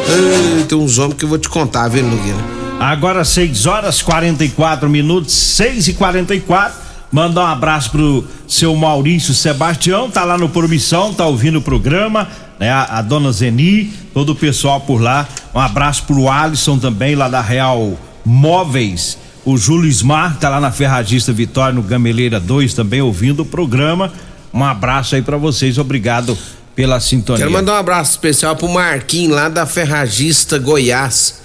Ai, 0.07 0.63
tem 0.63 0.77
uns 0.77 0.97
homens 0.97 1.17
que 1.17 1.25
eu 1.25 1.29
vou 1.29 1.37
te 1.37 1.49
contar, 1.49 1.89
viu, 1.89 2.03
Nogueira? 2.03 2.39
Agora 2.79 3.25
6 3.25 3.65
horas 3.65 4.01
44 4.01 4.89
minutos, 4.89 5.33
6 5.33 5.89
e 5.89 5.93
44 5.93 6.87
Mandar 7.11 7.41
um 7.41 7.47
abraço 7.47 7.91
pro 7.91 8.27
seu 8.47 8.75
Maurício 8.75 9.33
Sebastião, 9.33 10.11
tá 10.11 10.25
lá 10.25 10.37
no 10.37 10.49
Promissão, 10.49 11.13
tá 11.13 11.25
ouvindo 11.25 11.59
o 11.59 11.61
programa, 11.61 12.27
né? 12.59 12.69
A, 12.69 12.99
a, 12.99 13.01
dona 13.01 13.31
Zeni, 13.31 13.91
todo 14.13 14.31
o 14.31 14.35
pessoal 14.35 14.81
por 14.81 15.01
lá. 15.01 15.27
Um 15.53 15.59
abraço 15.59 16.03
pro 16.03 16.29
Alisson 16.29 16.77
também, 16.77 17.15
lá 17.15 17.27
da 17.27 17.41
Real 17.41 17.97
Móveis. 18.25 19.17
O 19.45 19.57
Júlio 19.57 19.89
Smar 19.89 20.37
tá 20.37 20.49
lá 20.49 20.59
na 20.59 20.71
Ferragista 20.71 21.31
Vitória, 21.31 21.73
no 21.73 21.81
Gameleira 21.81 22.39
2, 22.39 22.73
também 22.73 23.01
ouvindo 23.01 23.41
o 23.41 23.45
programa. 23.45 24.11
Um 24.53 24.63
abraço 24.63 25.15
aí 25.15 25.21
para 25.21 25.37
vocês, 25.37 25.77
obrigado 25.77 26.37
pela 26.75 26.99
sintonia. 26.99 27.39
Quero 27.39 27.51
mandar 27.51 27.73
um 27.73 27.77
abraço 27.77 28.11
especial 28.11 28.55
pro 28.55 28.67
Marquinhos 28.67 29.35
lá 29.35 29.49
da 29.49 29.65
Ferragista 29.65 30.57
Goiás. 30.57 31.41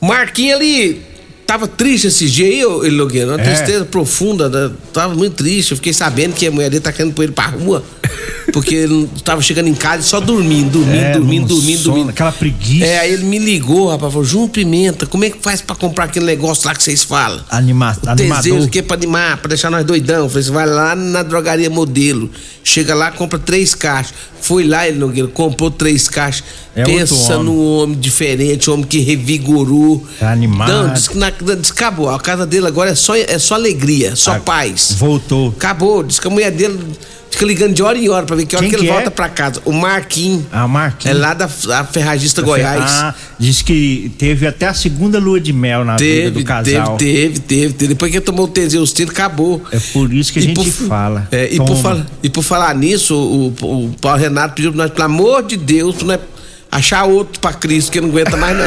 O 0.00 0.06
Marquinhos 0.06 0.56
ali 0.56 1.15
tava 1.46 1.68
triste 1.68 2.08
esses 2.08 2.30
dias 2.30 2.48
aí, 2.48 2.90
Logueira, 2.90 3.28
uma 3.32 3.40
é. 3.40 3.44
tristeza 3.44 3.84
profunda, 3.84 4.48
né? 4.48 4.74
tava 4.92 5.14
muito 5.14 5.34
triste. 5.34 5.70
Eu 5.70 5.76
fiquei 5.76 5.92
sabendo 5.92 6.34
que 6.34 6.46
a 6.46 6.50
mulher 6.50 6.68
dele 6.68 6.82
tá 6.82 6.92
querendo 6.92 7.14
pôr 7.14 7.22
ele 7.22 7.32
pra 7.32 7.46
rua. 7.46 7.84
Porque 8.52 8.74
ele 8.74 9.08
tava 9.24 9.42
chegando 9.42 9.68
em 9.68 9.74
casa 9.74 10.02
e 10.02 10.04
só 10.04 10.20
dormindo, 10.20 10.70
dormindo, 10.70 10.96
é, 10.96 11.12
dormindo, 11.12 11.48
dormindo, 11.48 11.78
sono, 11.78 11.94
dormindo. 11.94 12.10
Aquela 12.10 12.32
preguiça. 12.32 12.86
É, 12.86 13.00
aí 13.00 13.12
ele 13.12 13.24
me 13.24 13.38
ligou, 13.38 13.88
rapaz, 13.88 14.12
falou, 14.12 14.24
João 14.24 14.48
Pimenta, 14.48 15.04
como 15.04 15.24
é 15.24 15.30
que 15.30 15.38
faz 15.40 15.60
pra 15.60 15.74
comprar 15.76 16.04
aquele 16.04 16.24
negócio 16.24 16.66
lá 16.66 16.74
que 16.74 16.82
vocês 16.82 17.02
falam? 17.02 17.44
Animar, 17.50 17.98
o 18.04 18.08
animador. 18.08 18.60
o 18.60 18.68
que 18.68 18.82
pra 18.82 18.96
animar, 18.96 19.38
pra 19.38 19.48
deixar 19.48 19.70
nós 19.70 19.84
doidão. 19.84 20.24
Eu 20.24 20.28
falei, 20.28 20.44
você 20.44 20.50
vai 20.50 20.66
lá 20.66 20.94
na 20.94 21.22
drogaria 21.22 21.68
modelo, 21.68 22.30
chega 22.62 22.94
lá, 22.94 23.10
compra 23.10 23.38
três 23.38 23.74
caixas. 23.74 24.14
Foi 24.40 24.64
lá, 24.64 24.86
ele 24.88 25.26
comprou 25.34 25.70
três 25.70 26.08
caixas. 26.08 26.44
É 26.76 26.84
Pensa 26.84 27.38
no 27.38 27.78
homem 27.78 27.98
diferente, 27.98 28.70
homem 28.70 28.84
que 28.84 29.00
revigorou. 29.00 30.06
Tá 30.20 30.30
animado. 30.30 30.68
Não, 30.68 30.92
diz 30.92 31.08
que, 31.08 31.16
na, 31.16 31.30
diz 31.30 31.70
acabou. 31.70 32.10
A 32.10 32.20
casa 32.20 32.46
dele 32.46 32.66
agora 32.66 32.90
é 32.90 32.94
só, 32.94 33.16
é 33.16 33.38
só 33.38 33.54
alegria, 33.54 34.14
só 34.14 34.32
ah, 34.32 34.40
paz. 34.40 34.94
Voltou. 34.98 35.48
Acabou. 35.56 36.02
Diz 36.02 36.20
que 36.20 36.26
a 36.26 36.30
mulher 36.30 36.50
dele 36.50 36.78
Fica 37.36 37.44
ligando 37.44 37.74
de 37.74 37.82
hora 37.82 37.98
em 37.98 38.08
hora 38.08 38.24
pra 38.24 38.34
ver 38.34 38.46
que 38.46 38.56
hora 38.56 38.64
Quem 38.64 38.70
que 38.70 38.76
ele 38.76 38.86
que 38.86 38.92
volta 38.92 39.08
é? 39.08 39.10
pra 39.10 39.28
casa. 39.28 39.60
O 39.66 39.72
Marquinhos. 39.72 40.44
Ah, 40.50 40.64
o 40.64 40.68
Marquinhos. 40.68 41.14
É 41.14 41.20
lá 41.20 41.34
da, 41.34 41.46
Ferragista 41.46 42.40
da 42.40 42.46
Goiás. 42.46 42.90
Ah, 42.90 43.14
diz 43.38 43.60
que 43.60 44.10
teve 44.16 44.46
até 44.46 44.66
a 44.66 44.72
segunda 44.72 45.18
lua 45.18 45.38
de 45.38 45.52
mel 45.52 45.84
na 45.84 45.96
teve, 45.96 46.30
vida 46.30 46.40
do 46.40 46.44
casal. 46.44 46.96
Teve, 46.96 47.38
teve, 47.40 47.74
teve. 47.74 47.88
Depois 47.88 48.10
que 48.10 48.16
ele 48.16 48.24
tomou 48.24 48.46
o 48.46 48.48
Teseus 48.48 48.94
acabou. 49.06 49.62
É 49.70 49.78
por 49.92 50.10
isso 50.14 50.32
que 50.32 50.38
a 50.38 50.42
e 50.42 50.44
gente 50.46 50.54
por, 50.54 50.88
fala. 50.88 51.28
É, 51.30 51.52
e, 51.52 51.58
por 51.58 52.06
e 52.22 52.30
por 52.30 52.42
falar 52.42 52.74
nisso, 52.74 53.14
o, 53.14 53.54
o, 53.60 53.84
o 53.84 53.94
Paulo 54.00 54.18
Renato 54.18 54.54
pediu 54.54 54.72
pra 54.72 54.84
nós, 54.84 54.90
pelo 54.92 55.04
amor 55.04 55.42
de 55.42 55.58
Deus, 55.58 55.96
pra 55.96 56.06
nós 56.06 56.20
achar 56.70 57.04
outro 57.04 57.40
pra 57.40 57.52
Cristo, 57.52 57.92
que 57.92 58.00
não 58.00 58.08
aguenta 58.08 58.36
mais 58.36 58.56
não. 58.56 58.66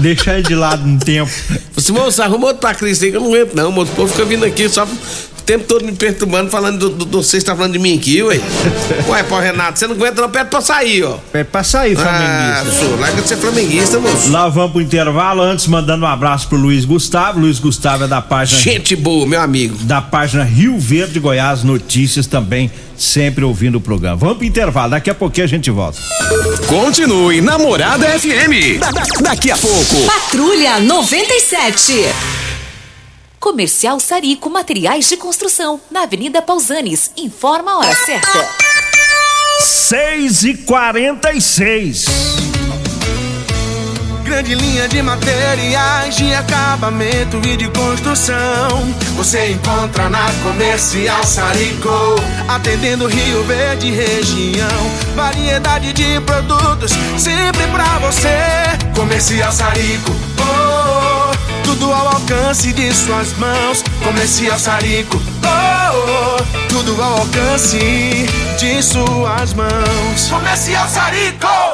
Deixar 0.00 0.34
ele 0.34 0.42
de 0.42 0.54
lado 0.54 0.86
um 0.86 0.98
tempo. 0.98 1.30
Você, 1.74 1.92
moço, 1.92 2.22
arruma 2.22 2.48
outro 2.48 2.60
pra 2.60 2.74
Cristo 2.74 3.04
aí 3.04 3.10
que 3.10 3.16
eu 3.16 3.20
não 3.20 3.28
aguento, 3.28 3.54
não, 3.54 3.72
moço. 3.72 3.92
O 3.92 3.94
povo 3.94 4.12
fica 4.12 4.24
vindo 4.24 4.44
aqui 4.44 4.68
só 4.68 4.86
tempo 5.44 5.64
todo 5.64 5.84
me 5.84 5.92
perturbando, 5.92 6.50
falando 6.50 6.78
do, 6.78 6.90
do, 6.90 7.04
do 7.04 7.22
você 7.22 7.36
está 7.36 7.54
falando 7.54 7.72
de 7.72 7.78
mim 7.78 7.96
aqui, 7.96 8.22
ué. 8.22 8.40
Ué, 9.08 9.22
pô, 9.22 9.38
Renato, 9.38 9.78
você 9.78 9.86
não 9.86 9.94
aguenta 9.94 10.22
não, 10.22 10.30
pede 10.30 10.48
pra 10.48 10.60
sair, 10.60 11.02
ó. 11.02 11.18
Pede 11.32 11.48
pra 11.50 11.62
sair, 11.62 11.94
flamenguista. 11.94 12.62
Ah, 12.68 12.78
senhor, 12.78 13.00
larga 13.00 13.22
de 13.22 13.28
ser 13.28 13.36
flamenguista, 13.36 13.98
moço. 13.98 14.30
Lá 14.30 14.48
vamos 14.48 14.72
pro 14.72 14.80
intervalo, 14.80 15.42
antes 15.42 15.66
mandando 15.66 16.04
um 16.04 16.08
abraço 16.08 16.48
pro 16.48 16.56
Luiz 16.56 16.84
Gustavo. 16.84 17.40
Luiz 17.40 17.58
Gustavo 17.58 18.04
é 18.04 18.08
da 18.08 18.22
página... 18.22 18.60
Gente 18.60 18.96
boa, 18.96 19.26
meu 19.26 19.40
amigo. 19.40 19.76
Da 19.84 20.00
página 20.00 20.44
Rio 20.44 20.78
Verde 20.78 21.20
Goiás 21.20 21.62
Notícias 21.62 22.26
também, 22.26 22.70
sempre 22.96 23.44
ouvindo 23.44 23.76
o 23.76 23.80
programa. 23.80 24.16
Vamos 24.16 24.38
pro 24.38 24.46
intervalo, 24.46 24.90
daqui 24.90 25.10
a 25.10 25.14
pouquinho 25.14 25.44
a 25.44 25.48
gente 25.48 25.70
volta. 25.70 25.98
Continue 26.66 27.40
Namorada 27.40 28.06
FM. 28.18 28.78
Da, 28.80 28.90
da, 28.90 29.02
daqui 29.20 29.50
a 29.50 29.56
pouco. 29.56 30.06
Patrulha 30.06 30.80
97. 30.80 32.43
Comercial 33.44 34.00
Sarico 34.00 34.48
Materiais 34.48 35.06
de 35.06 35.18
Construção, 35.18 35.78
na 35.90 36.04
Avenida 36.04 36.40
Pausanes. 36.40 37.10
Informa 37.14 37.72
a 37.72 37.78
hora 37.80 37.94
certa. 37.94 38.48
6 39.60 40.44
e 40.44 40.54
46 40.54 42.06
Grande 44.24 44.54
linha 44.54 44.88
de 44.88 45.02
materiais 45.02 46.16
de 46.16 46.34
acabamento 46.34 47.36
e 47.46 47.58
de 47.58 47.68
construção. 47.68 48.82
Você 49.14 49.50
encontra 49.50 50.08
na 50.08 50.24
Comercial 50.42 51.22
Sarico, 51.22 52.16
atendendo 52.48 53.06
Rio 53.06 53.44
Verde 53.44 53.90
região. 53.90 54.90
Variedade 55.14 55.92
de 55.92 56.18
produtos 56.22 56.92
sempre 57.18 57.66
pra 57.70 57.98
você. 57.98 58.38
Comercial 58.96 59.52
Sarico. 59.52 60.10
Oh, 60.38 60.63
tudo 61.74 61.92
ao 61.92 62.08
alcance 62.08 62.72
de 62.72 62.92
suas 62.94 63.32
mãos. 63.36 63.82
Comercial 64.04 64.58
Sarico, 64.58 65.20
oh, 65.42 66.38
oh, 66.38 66.68
tudo 66.68 67.00
ao 67.02 67.18
alcance 67.18 68.26
de 68.58 68.82
suas 68.82 69.54
mãos. 69.54 70.28
Comercial 70.30 70.88
Sarico. 70.88 71.73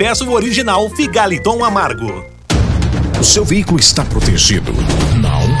peça 0.01 0.25
o 0.25 0.31
original 0.31 0.89
Figaliton 0.89 1.63
Amargo. 1.63 2.25
O 3.19 3.23
seu 3.23 3.45
veículo 3.45 3.79
está 3.79 4.03
protegido? 4.03 4.73
Não? 5.21 5.60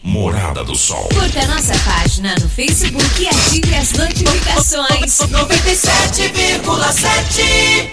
Morada 0.03 0.63
do 0.63 0.75
Sol. 0.75 1.07
Curta 1.09 1.45
nossa 1.45 1.77
página 1.79 2.33
no 2.41 2.49
Facebook 2.49 3.21
e 3.21 3.27
ative 3.27 3.75
as 3.75 3.91
notificações. 3.93 5.19
97,7 5.19 7.91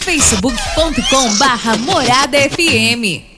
facebook.com 0.00 1.34
barra 1.38 1.78
Morada 1.78 2.38
FM. 2.50 3.37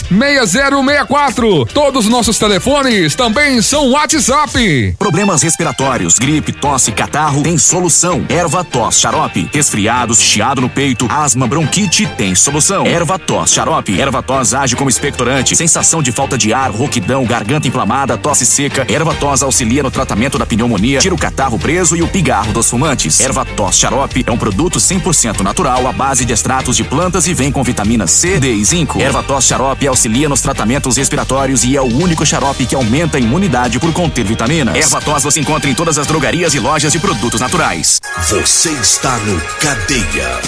6064. 0.09 1.65
Todos 1.65 2.05
os 2.05 2.11
nossos 2.11 2.37
telefones 2.37 3.15
também 3.15 3.61
são 3.61 3.91
WhatsApp. 3.91 4.95
Problemas 4.97 5.41
respiratórios, 5.41 6.17
gripe, 6.17 6.51
tosse, 6.51 6.91
catarro, 6.91 7.43
tem 7.43 7.57
solução. 7.57 8.25
Erva 8.29 8.63
tos, 8.63 8.99
xarope. 8.99 9.49
Resfriados, 9.53 10.19
chiado 10.21 10.61
no 10.61 10.69
peito, 10.69 11.07
asma, 11.09 11.47
bronquite, 11.47 12.07
tem 12.17 12.33
solução. 12.35 12.85
Erva 12.85 13.19
tos, 13.19 13.51
xarope. 13.51 13.99
Erva 13.99 14.21
tos 14.23 14.53
age 14.53 14.75
como 14.75 14.89
expectorante. 14.89 15.55
Sensação 15.55 16.01
de 16.01 16.11
falta 16.11 16.37
de 16.37 16.53
ar, 16.53 16.71
rouquidão, 16.71 17.25
garganta 17.25 17.67
inflamada, 17.67 18.17
tosse 18.17 18.45
seca. 18.45 18.85
Erva 18.89 19.13
tos 19.13 19.43
auxilia 19.43 19.83
no 19.83 19.91
tratamento 19.91 20.37
da 20.37 20.45
pneumonia, 20.45 20.99
tira 20.99 21.15
o 21.15 21.17
catarro 21.17 21.59
preso 21.59 21.95
e 21.95 22.01
o 22.01 22.07
pigarro 22.07 22.53
dos 22.53 22.69
fumantes. 22.69 23.19
Erva 23.19 23.45
tos 23.45 23.77
xarope 23.77 24.23
é 24.25 24.31
um 24.31 24.37
produto 24.37 24.79
100% 24.79 25.41
natural 25.41 25.87
à 25.87 25.91
base 25.91 26.25
de 26.25 26.33
extratos 26.33 26.75
de 26.77 26.83
plantas 26.83 27.27
e 27.27 27.33
vem 27.33 27.51
com 27.51 27.63
vitamina 27.63 28.07
C, 28.07 28.39
D 28.39 28.53
e 28.53 28.63
zinco. 28.63 28.99
Erva 29.01 29.23
tos 29.23 29.45
xarope 29.45 29.87
auxilia 29.91 30.27
nos 30.27 30.41
tratamentos 30.41 30.97
respiratórios 30.97 31.63
e 31.63 31.77
é 31.77 31.81
o 31.81 31.85
único 31.85 32.25
xarope 32.25 32.65
que 32.65 32.75
aumenta 32.75 33.17
a 33.17 33.19
imunidade 33.19 33.79
por 33.79 33.93
conter 33.93 34.25
vitaminas. 34.25 34.75
Erva 34.75 35.01
tos 35.01 35.23
você 35.23 35.39
encontra 35.39 35.69
em 35.69 35.75
todas 35.75 35.97
as 35.97 36.07
drogarias 36.07 36.53
e 36.53 36.59
lojas 36.59 36.91
de 36.91 36.99
produtos 36.99 37.39
naturais. 37.39 37.99
Você 38.29 38.71
está 38.71 39.17
no 39.17 39.39
Cadeia. 39.59 40.39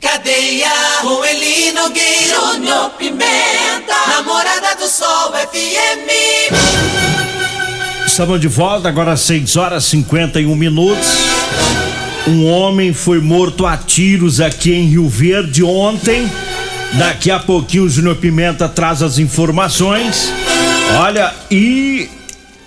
Cadeia 0.00 0.70
com 1.00 1.24
Eli 1.24 1.72
Nogueira, 1.72 2.34
Júnior 2.34 2.90
Pimenta, 2.90 3.94
Namorada 4.08 4.74
do 4.76 4.88
Sol 4.88 5.32
FM. 5.32 6.52
Estamos 8.06 8.40
de 8.40 8.48
volta, 8.48 8.88
agora 8.88 9.12
às 9.12 9.20
6 9.20 9.56
horas 9.56 9.84
51 9.84 10.54
minutos. 10.54 11.06
Um 12.26 12.46
homem 12.46 12.92
foi 12.92 13.20
morto 13.20 13.66
a 13.66 13.76
tiros 13.76 14.40
aqui 14.40 14.72
em 14.72 14.86
Rio 14.88 15.08
Verde 15.08 15.64
ontem. 15.64 16.30
Daqui 16.98 17.30
a 17.30 17.38
pouquinho 17.38 17.84
o 17.84 17.88
Júnior 17.88 18.16
Pimenta 18.16 18.68
traz 18.68 19.02
as 19.02 19.18
informações. 19.18 20.30
Olha, 21.00 21.32
e 21.50 22.10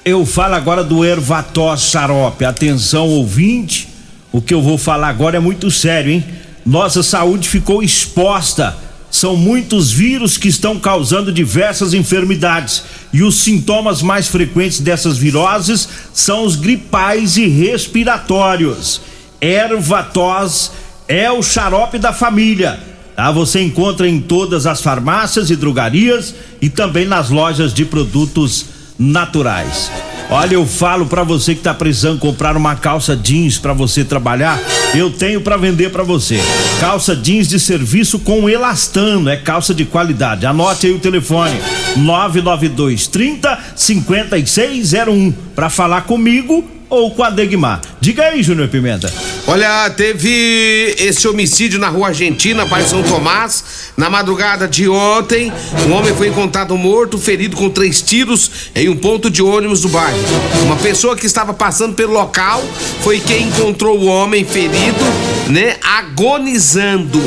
eu 0.04 0.26
falo 0.26 0.56
agora 0.56 0.84
do 0.84 1.06
Ervatós 1.06 1.82
Xarope. 1.84 2.44
Atenção, 2.44 3.08
ouvinte, 3.08 3.88
o 4.32 4.42
que 4.42 4.52
eu 4.52 4.64
vou 4.64 4.80
falar 4.80 5.10
agora 5.10 5.38
é 5.38 5.40
muito 5.40 5.70
sério, 5.70 6.12
hein? 6.12 6.26
Nossa 6.66 7.04
saúde 7.04 7.48
ficou 7.48 7.84
exposta. 7.84 8.76
São 9.12 9.38
muitos 9.38 9.92
vírus 9.92 10.38
que 10.38 10.48
estão 10.48 10.80
causando 10.80 11.32
diversas 11.32 11.94
enfermidades. 11.94 12.84
E 13.14 13.22
os 13.22 13.36
sintomas 13.36 14.02
mais 14.02 14.28
frequentes 14.28 14.80
dessas 14.80 15.20
viroses 15.20 15.88
são 16.12 16.44
os 16.44 16.56
gripais 16.56 17.38
e 17.38 17.48
respiratórios. 17.48 19.02
Ervatós 19.40 20.72
é 21.08 21.32
o 21.32 21.44
xarope 21.44 22.00
da 22.00 22.12
família. 22.12 22.95
Tá? 23.16 23.32
Você 23.32 23.62
encontra 23.62 24.08
em 24.08 24.20
todas 24.20 24.66
as 24.66 24.82
farmácias 24.82 25.50
e 25.50 25.56
drogarias 25.56 26.36
e 26.62 26.70
também 26.70 27.06
nas 27.06 27.30
lojas 27.30 27.74
de 27.74 27.86
produtos 27.86 28.66
naturais. 28.98 29.92
Olha, 30.30 30.56
eu 30.56 30.66
falo 30.66 31.06
para 31.06 31.24
você 31.24 31.54
que 31.54 31.62
tá 31.62 31.74
precisando 31.74 32.20
comprar 32.20 32.58
uma 32.58 32.76
calça 32.76 33.16
jeans 33.16 33.60
para 33.60 33.74
você 33.74 34.04
trabalhar, 34.04 34.60
eu 34.96 35.12
tenho 35.12 35.40
para 35.40 35.56
vender 35.56 35.92
para 35.92 36.04
você. 36.04 36.40
Calça 36.80 37.16
jeans 37.16 37.48
de 37.48 37.60
serviço 37.60 38.18
com 38.20 38.50
elastano, 38.50 39.30
é 39.30 39.38
calça 39.38 39.74
de 39.74 39.86
qualidade. 39.86 40.46
Anote 40.46 40.88
aí 40.88 40.94
o 40.94 41.00
telefone: 41.00 41.60
992 41.98 43.08
30 43.08 43.60
5601 43.76 45.32
para 45.54 45.70
falar 45.70 46.02
comigo 46.02 46.75
ou 46.90 47.12
com 47.12 47.24
a 47.24 47.30
Degmar. 47.30 47.82
Diga 48.00 48.24
aí, 48.24 48.44
Júnior 48.44 48.68
Pimenta. 48.68 49.12
Olha, 49.48 49.90
teve 49.92 50.96
esse 50.98 51.28
homicídio 51.28 51.80
na 51.80 51.88
rua 51.88 52.08
Argentina, 52.08 52.66
Pai 52.66 52.84
São 52.84 53.04
Tomás. 53.04 53.92
Na 53.98 54.10
madrugada 54.10 54.68
de 54.68 54.88
ontem, 54.90 55.52
um 55.88 55.94
homem 55.94 56.14
foi 56.16 56.28
encontrado 56.28 56.76
morto, 56.78 57.18
ferido 57.18 57.56
com 57.56 57.70
três 57.70 58.02
tiros 58.02 58.70
em 58.76 58.90
um 58.90 58.96
ponto 58.96 59.30
de 59.30 59.42
ônibus 59.42 59.82
do 59.82 59.90
bairro. 59.90 60.18
Uma 60.64 60.76
pessoa 60.78 61.16
que 61.16 61.26
estava 61.26 61.54
passando 61.54 61.94
pelo 61.96 62.14
local 62.14 62.64
foi 63.02 63.20
quem 63.20 63.48
encontrou 63.48 64.00
o 64.00 64.06
homem 64.06 64.44
ferido, 64.44 65.04
né, 65.48 65.78
agonizando. 65.82 67.20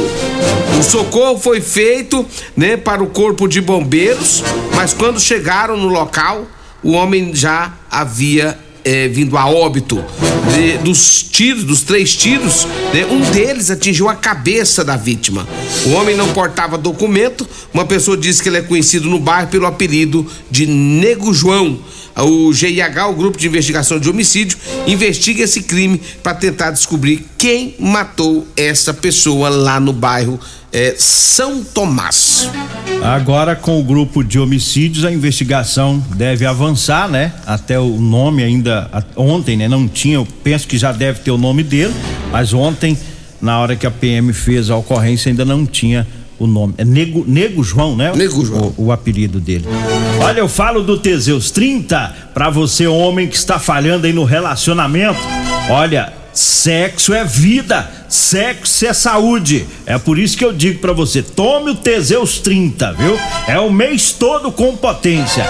O 0.78 0.82
socorro 0.82 1.38
foi 1.38 1.60
feito, 1.60 2.26
né, 2.56 2.76
para 2.76 3.02
o 3.02 3.06
corpo 3.08 3.48
de 3.48 3.60
bombeiros, 3.60 4.42
mas 4.74 4.92
quando 4.92 5.20
chegaram 5.20 5.76
no 5.76 5.88
local, 5.88 6.46
o 6.82 6.92
homem 6.92 7.34
já 7.34 7.72
havia 7.90 8.58
é, 8.88 9.06
vindo 9.06 9.36
a 9.36 9.46
óbito 9.46 10.02
de, 10.54 10.78
dos 10.78 11.22
tiros, 11.22 11.62
dos 11.62 11.82
três 11.82 12.16
tiros, 12.16 12.66
né, 12.94 13.04
um 13.04 13.20
deles 13.32 13.70
atingiu 13.70 14.08
a 14.08 14.14
cabeça 14.14 14.82
da 14.82 14.96
vítima. 14.96 15.46
O 15.84 15.90
homem 15.90 16.16
não 16.16 16.28
portava 16.32 16.78
documento, 16.78 17.46
uma 17.74 17.84
pessoa 17.84 18.16
disse 18.16 18.42
que 18.42 18.48
ele 18.48 18.56
é 18.56 18.62
conhecido 18.62 19.06
no 19.06 19.18
bairro 19.18 19.48
pelo 19.48 19.66
apelido 19.66 20.26
de 20.50 20.66
Nego 20.66 21.34
João. 21.34 21.78
O 22.18 22.52
GIH, 22.52 23.06
o 23.08 23.14
Grupo 23.14 23.38
de 23.38 23.46
Investigação 23.46 23.98
de 24.00 24.10
Homicídio, 24.10 24.58
investiga 24.86 25.44
esse 25.44 25.62
crime 25.62 26.00
para 26.22 26.34
tentar 26.34 26.70
descobrir 26.72 27.24
quem 27.38 27.74
matou 27.78 28.46
essa 28.56 28.92
pessoa 28.92 29.48
lá 29.48 29.78
no 29.78 29.92
bairro 29.92 30.38
é, 30.72 30.94
São 30.98 31.62
Tomás. 31.62 32.50
Agora, 33.02 33.54
com 33.54 33.78
o 33.78 33.84
grupo 33.84 34.24
de 34.24 34.38
homicídios, 34.38 35.04
a 35.04 35.12
investigação 35.12 36.02
deve 36.16 36.44
avançar, 36.44 37.08
né? 37.08 37.32
Até 37.46 37.78
o 37.78 37.98
nome 37.98 38.42
ainda. 38.42 38.90
Ontem, 39.16 39.56
né? 39.56 39.68
Não 39.68 39.86
tinha, 39.86 40.16
eu 40.16 40.26
penso 40.42 40.66
que 40.66 40.76
já 40.76 40.92
deve 40.92 41.20
ter 41.20 41.30
o 41.30 41.38
nome 41.38 41.62
dele, 41.62 41.94
mas 42.32 42.52
ontem, 42.52 42.98
na 43.40 43.58
hora 43.60 43.76
que 43.76 43.86
a 43.86 43.90
PM 43.90 44.32
fez 44.32 44.68
a 44.68 44.76
ocorrência, 44.76 45.30
ainda 45.30 45.44
não 45.44 45.64
tinha 45.64 46.06
o 46.38 46.46
nome. 46.46 46.74
É 46.78 46.84
Nego, 46.84 47.24
Nego 47.26 47.64
João, 47.64 47.96
né? 47.96 48.12
Nego 48.14 48.44
João. 48.44 48.72
O, 48.76 48.86
o 48.86 48.92
apelido 48.92 49.40
dele. 49.40 49.66
Olha, 50.20 50.40
eu 50.40 50.48
falo 50.48 50.82
do 50.82 50.98
Teseus 50.98 51.50
30 51.50 52.14
para 52.32 52.50
você, 52.50 52.86
homem 52.86 53.26
que 53.26 53.36
está 53.36 53.58
falhando 53.58 54.06
aí 54.06 54.12
no 54.12 54.24
relacionamento. 54.24 55.18
Olha, 55.70 56.12
sexo 56.32 57.12
é 57.12 57.24
vida. 57.24 57.90
Sexo 58.08 58.86
é 58.86 58.92
saúde. 58.92 59.66
É 59.84 59.98
por 59.98 60.18
isso 60.18 60.36
que 60.36 60.44
eu 60.44 60.52
digo 60.52 60.78
para 60.80 60.92
você, 60.92 61.22
tome 61.22 61.72
o 61.72 61.74
Teseus 61.74 62.38
30, 62.38 62.92
viu? 62.92 63.18
É 63.46 63.58
o 63.60 63.70
mês 63.70 64.12
todo 64.12 64.50
com 64.50 64.76
potência. 64.76 65.44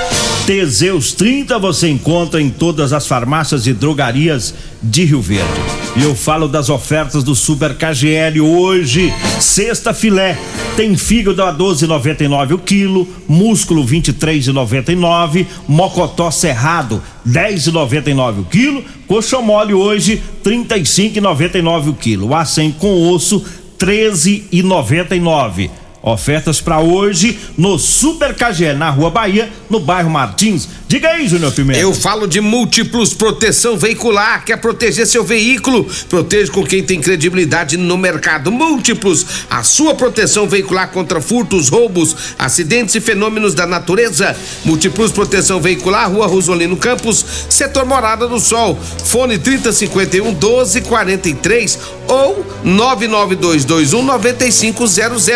Teseus 0.47 1.13
30 1.13 1.59
você 1.59 1.89
encontra 1.89 2.41
em 2.41 2.49
todas 2.49 2.93
as 2.93 3.07
farmácias 3.07 3.67
e 3.67 3.73
drogarias 3.73 4.55
de 4.83 5.05
Rio 5.05 5.21
Verde. 5.21 5.61
E 5.97 6.03
eu 6.03 6.15
falo 6.15 6.49
das 6.49 6.71
ofertas 6.71 7.23
do 7.25 7.35
Super 7.35 7.75
KGL 7.75 8.41
hoje, 8.41 9.13
sexta 9.41 9.93
filé, 9.93 10.39
tem 10.77 10.97
fígado 10.97 11.43
a 11.43 11.53
12,99 11.53 12.55
o 12.55 12.59
quilo, 12.59 13.09
músculo 13.27 13.85
23,99, 13.85 15.47
mocotó 15.67 16.31
cerrado 16.31 17.03
10,99 17.29 18.41
o 18.41 18.45
quilo, 18.45 18.85
coxa 19.07 19.41
mole 19.41 19.75
hoje 19.75 20.23
35,99 20.45 21.89
o 21.89 21.95
quilo, 21.95 22.35
a 22.35 22.45
100 22.49 22.73
com 22.73 23.13
osso 23.13 23.45
13,99. 23.79 25.71
Ofertas 26.13 26.61
para 26.61 26.81
hoje 26.81 27.39
no 27.57 27.79
Super 27.79 28.35
KGL, 28.35 28.79
na 28.79 28.91
Rua 28.91 29.11
Bahia, 29.11 29.51
no 29.69 29.81
bairro 29.81 30.11
Martins. 30.11 30.69
Diga 30.89 31.11
aí, 31.11 31.29
Júnior 31.29 31.53
Pimenta. 31.53 31.79
Eu 31.79 31.93
falo 31.93 32.27
de 32.27 32.41
múltiplos 32.41 33.13
proteção 33.13 33.77
veicular. 33.77 34.43
Quer 34.43 34.57
proteger 34.57 35.07
seu 35.07 35.23
veículo? 35.23 35.87
Proteja 36.09 36.51
com 36.51 36.65
quem 36.65 36.83
tem 36.83 36.99
credibilidade 36.99 37.77
no 37.77 37.99
mercado. 37.99 38.51
Múltiplos, 38.51 39.27
a 39.51 39.63
sua 39.63 39.95
proteção 39.95 40.49
veicular 40.49 40.91
contra 40.91 41.21
furtos, 41.21 41.69
roubos, 41.69 42.17
acidentes 42.39 42.95
e 42.95 43.03
fenômenos 43.03 43.53
da 43.53 43.67
natureza. 43.67 44.35
Múltiplos 44.65 45.13
proteção 45.13 45.61
veicular, 45.61 46.11
Rua 46.11 46.27
Rosolino 46.27 46.77
Campos, 46.79 47.23
setor 47.51 47.85
Morada 47.85 48.27
do 48.27 48.41
Sol. 48.41 48.79
Fone 49.05 49.37
3051 49.37 50.25
1243 50.25 51.79
ou 52.09 52.47
99221 52.65 54.03
9500. 54.03 55.29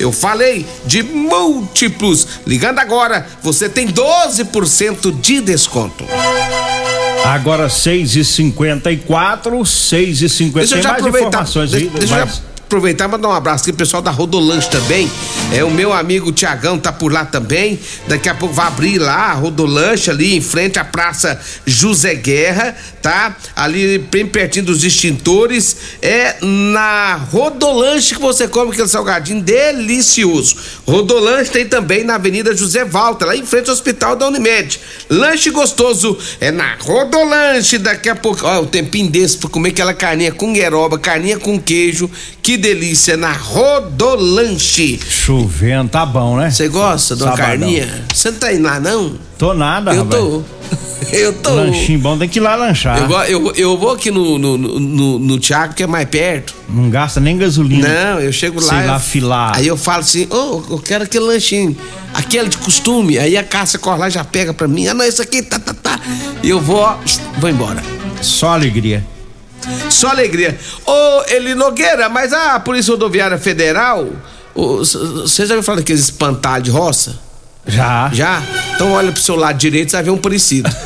Eu 0.00 0.15
falei 0.20 0.66
de 0.84 1.02
múltiplos. 1.02 2.26
Ligando 2.46 2.78
agora, 2.78 3.26
você 3.42 3.68
tem 3.68 3.86
12% 3.88 5.12
de 5.20 5.40
desconto. 5.40 6.04
Agora 7.24 7.68
6 7.68 8.16
e 8.16 8.24
54 8.24 9.64
6 9.66 10.22
e 10.22 10.28
50 10.28 10.58
Deixa 10.60 10.76
eu 10.76 10.82
já 10.82 10.88
mais 10.90 11.00
aproveitar. 11.00 11.28
informações 11.28 11.70
Deixa, 11.70 11.86
aí. 11.86 11.90
deixa 11.98 12.14
eu 12.14 12.18
mais- 12.18 12.36
já 12.36 12.42
aproveitar 12.66 13.04
e 13.04 13.08
mandar 13.08 13.28
um 13.28 13.32
abraço 13.32 13.62
aqui 13.62 13.72
pro 13.72 13.78
pessoal 13.78 14.02
da 14.02 14.10
Rodolanche 14.10 14.68
também. 14.68 15.10
É 15.52 15.62
o 15.62 15.70
meu 15.70 15.92
amigo 15.92 16.32
Tiagão 16.32 16.78
tá 16.78 16.92
por 16.92 17.12
lá 17.12 17.24
também. 17.24 17.78
Daqui 18.08 18.28
a 18.28 18.34
pouco 18.34 18.54
vai 18.54 18.66
abrir 18.66 18.98
lá 18.98 19.30
a 19.30 19.32
Rodolanche 19.34 20.10
ali 20.10 20.36
em 20.36 20.40
frente 20.40 20.78
à 20.78 20.84
Praça 20.84 21.40
José 21.64 22.14
Guerra, 22.14 22.76
tá? 23.00 23.36
Ali 23.54 23.98
bem 23.98 24.26
pertinho 24.26 24.66
dos 24.66 24.82
extintores. 24.82 25.76
É 26.02 26.36
na 26.42 27.14
Rodolanche 27.30 28.16
que 28.16 28.20
você 28.20 28.48
come 28.48 28.72
aquele 28.72 28.88
salgadinho 28.88 29.40
delicioso. 29.40 30.56
Rodolanche 30.84 31.50
tem 31.52 31.66
também 31.66 32.02
na 32.02 32.16
Avenida 32.16 32.54
José 32.56 32.84
Walter, 32.84 33.26
lá 33.26 33.36
em 33.36 33.46
frente 33.46 33.68
ao 33.68 33.74
Hospital 33.74 34.16
da 34.16 34.26
Unimed. 34.26 34.80
Lanche 35.08 35.50
gostoso 35.50 36.18
é 36.40 36.50
na 36.50 36.74
Rodolanche. 36.80 37.78
Daqui 37.78 38.08
a 38.08 38.16
pouco, 38.16 38.44
ó, 38.44 38.62
o 38.62 38.66
tempinho 38.66 39.08
desse 39.08 39.38
pra 39.38 39.48
comer 39.48 39.68
aquela 39.68 39.94
carninha 39.94 40.32
com 40.32 40.52
gueroba, 40.52 40.98
carninha 40.98 41.38
com 41.38 41.60
queijo. 41.60 42.10
Que 42.42 42.55
delícia 42.56 43.16
na 43.16 43.32
Rodolanche. 43.32 44.98
Chovendo, 45.08 45.88
tá 45.90 46.04
bom, 46.06 46.36
né? 46.36 46.50
Você 46.50 46.68
gosta 46.68 47.14
de 47.16 47.22
uma 47.22 47.30
Sabadão. 47.36 47.58
carninha? 47.60 48.04
Você 48.12 48.30
não 48.30 48.38
tá 48.38 48.52
indo 48.52 48.62
lá, 48.64 48.80
não? 48.80 49.14
Tô 49.38 49.54
nada, 49.54 49.92
Eu 49.92 50.04
rapaz. 50.04 50.22
tô. 50.22 50.42
Eu 51.12 51.32
tô. 51.34 51.50
Lanchinho 51.50 52.00
bom, 52.00 52.18
tem 52.18 52.28
que 52.28 52.38
ir 52.38 52.42
lá 52.42 52.56
lanchar. 52.56 52.98
Eu, 52.98 53.16
eu, 53.22 53.54
eu 53.54 53.78
vou 53.78 53.92
aqui 53.92 54.10
no, 54.10 54.38
no, 54.38 54.58
no, 54.58 55.18
no, 55.20 55.38
Thiago, 55.38 55.72
que 55.74 55.82
é 55.82 55.86
mais 55.86 56.08
perto. 56.08 56.52
Não 56.68 56.90
gasta 56.90 57.20
nem 57.20 57.36
gasolina. 57.38 57.86
Não, 57.88 58.20
eu 58.20 58.32
chego 58.32 58.60
lá. 58.60 58.68
Sei 58.68 58.78
eu- 58.82 58.86
lá, 58.86 58.98
filar. 58.98 59.56
Aí 59.56 59.66
eu 59.68 59.76
falo 59.76 60.00
assim, 60.00 60.26
ô, 60.30 60.62
eu 60.68 60.78
quero 60.84 61.04
aquele 61.04 61.24
lanchinho, 61.26 61.76
aquele 62.12 62.48
de 62.48 62.56
costume. 62.56 63.18
Aí 63.18 63.36
a 63.36 63.44
Cássia 63.44 63.78
corre 63.78 63.98
lá 64.00 64.08
e 64.08 64.10
já 64.10 64.24
pega 64.24 64.52
pra 64.52 64.66
mim. 64.66 64.88
Ah, 64.88 64.94
não, 64.94 65.04
isso 65.04 65.22
aqui, 65.22 65.42
tá, 65.42 65.58
tá, 65.60 65.74
tá. 65.74 66.00
E 66.42 66.48
eu 66.48 66.60
vou, 66.60 66.78
ó, 66.78 66.96
vou 67.38 67.48
embora. 67.50 67.80
Só 68.20 68.48
alegria. 68.48 69.04
Só 69.90 70.08
alegria. 70.08 70.58
Ô, 70.84 71.22
Eli 71.28 71.54
Nogueira, 71.54 72.08
mas 72.08 72.32
a 72.32 72.58
Polícia 72.60 72.92
Rodoviária 72.92 73.38
Federal, 73.38 74.08
você 74.54 75.46
já 75.46 75.54
ouviu 75.54 75.62
falar 75.62 75.78
daqueles 75.78 76.02
espantalhos 76.02 76.64
de 76.64 76.70
roça? 76.70 77.18
Já. 77.66 78.10
Já? 78.12 78.42
Então 78.74 78.92
olha 78.92 79.10
pro 79.10 79.20
seu 79.20 79.36
lado 79.36 79.58
direito, 79.58 79.90
você 79.90 79.96
vai 79.96 80.04
ver 80.04 80.10
um 80.10 80.18
parecido. 80.18 80.70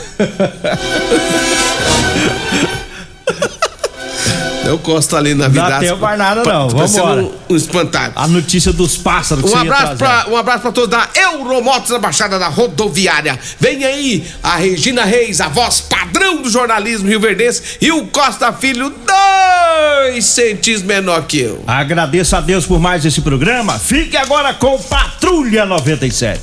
Eu 4.64 4.78
gosto 4.78 5.16
ali 5.16 5.34
na 5.34 5.48
vida. 5.48 5.68
Dá 5.68 5.78
tempo 5.80 5.98
mais 5.98 6.18
nada 6.18 6.42
não, 6.44 6.68
vambora. 6.68 7.22
Um, 7.22 7.32
um 7.50 7.56
espantalho. 7.56 8.12
A 8.14 8.28
notícia 8.28 8.72
dos 8.72 8.96
pássaros 8.96 9.44
que 9.44 9.50
Um 9.50 9.60
abraço, 9.60 9.96
pra, 9.96 10.26
um 10.28 10.36
abraço 10.36 10.60
pra 10.60 10.72
todos 10.72 10.90
da 10.90 11.08
Euromotos 11.14 11.90
na 11.90 11.98
Baixada 11.98 12.38
da 12.38 12.48
Rodoviária. 12.48 13.38
Vem 13.58 13.84
aí 13.84 14.24
a 14.42 14.56
Regina 14.56 15.04
Reis, 15.04 15.40
a 15.40 15.48
voz 15.48 15.80
padrão 15.80 16.42
do 16.42 16.50
jornalismo 16.50 17.08
rio-verdense, 17.08 17.78
e 17.80 17.90
o 17.90 18.06
Costa 18.08 18.52
Filho, 18.52 18.90
dois 18.90 20.24
centímetros 20.24 20.82
menor 20.82 21.22
que 21.26 21.40
eu. 21.40 21.64
Agradeço 21.66 22.36
a 22.36 22.40
Deus 22.40 22.66
por 22.66 22.78
mais 22.78 23.04
esse 23.04 23.20
programa. 23.20 23.78
Fique 23.78 24.16
agora 24.16 24.54
com 24.54 24.78
Patrulha 24.78 25.64
97. 25.64 26.38